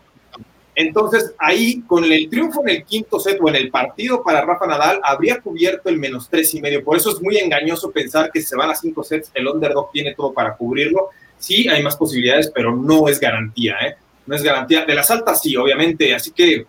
[0.74, 4.66] Entonces, ahí con el triunfo en el quinto set o en el partido para Rafa
[4.66, 6.84] Nadal, habría cubierto el menos tres y medio.
[6.84, 10.16] Por eso es muy engañoso pensar que se van a cinco sets, el underdog tiene
[10.16, 11.10] todo para cubrirlo.
[11.38, 13.96] Sí, hay más posibilidades, pero no es garantía, ¿eh?
[14.26, 14.86] no es garantía.
[14.86, 16.14] De las altas sí, obviamente.
[16.16, 16.66] Así que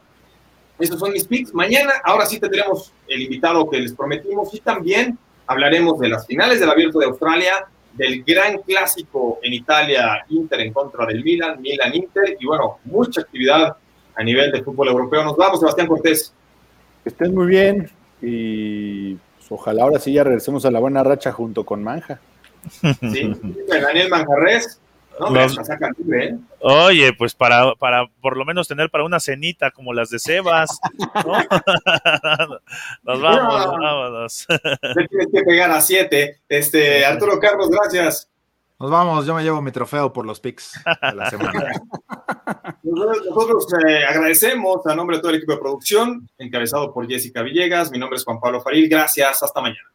[0.83, 1.55] esos son mis picks.
[1.55, 5.17] Mañana, ahora sí tendremos el invitado que les prometimos y también
[5.47, 10.73] hablaremos de las finales del Abierto de Australia, del gran clásico en Italia, Inter en
[10.73, 13.77] contra del Milan, Milan-Inter y bueno, mucha actividad
[14.17, 15.23] a nivel de fútbol europeo.
[15.23, 16.35] Nos vamos, Sebastián Cortés.
[17.05, 17.89] Que estén muy bien
[18.21, 22.21] y pues, ojalá ahora sí ya regresemos a la buena racha junto con Manja.
[22.81, 23.33] Sí,
[23.69, 24.81] Daniel Manjarres
[26.13, 26.37] ¿eh?
[26.61, 30.81] Oye, pues para, para por lo menos tener para una cenita como las de Sebas.
[33.03, 33.23] nos vamos,
[33.67, 34.47] nos vámonos.
[35.09, 36.41] tienes que pegar a siete.
[36.49, 38.33] Este, Arturo Carlos, gracias.
[38.83, 41.63] Nos vamos, yo me llevo mi trofeo por los picks de la semana.
[42.83, 47.93] Nosotros eh, agradecemos a nombre de todo el equipo de producción, encabezado por Jessica Villegas.
[47.93, 48.89] Mi nombre es Juan Pablo Faril.
[48.89, 49.89] Gracias, hasta mañana.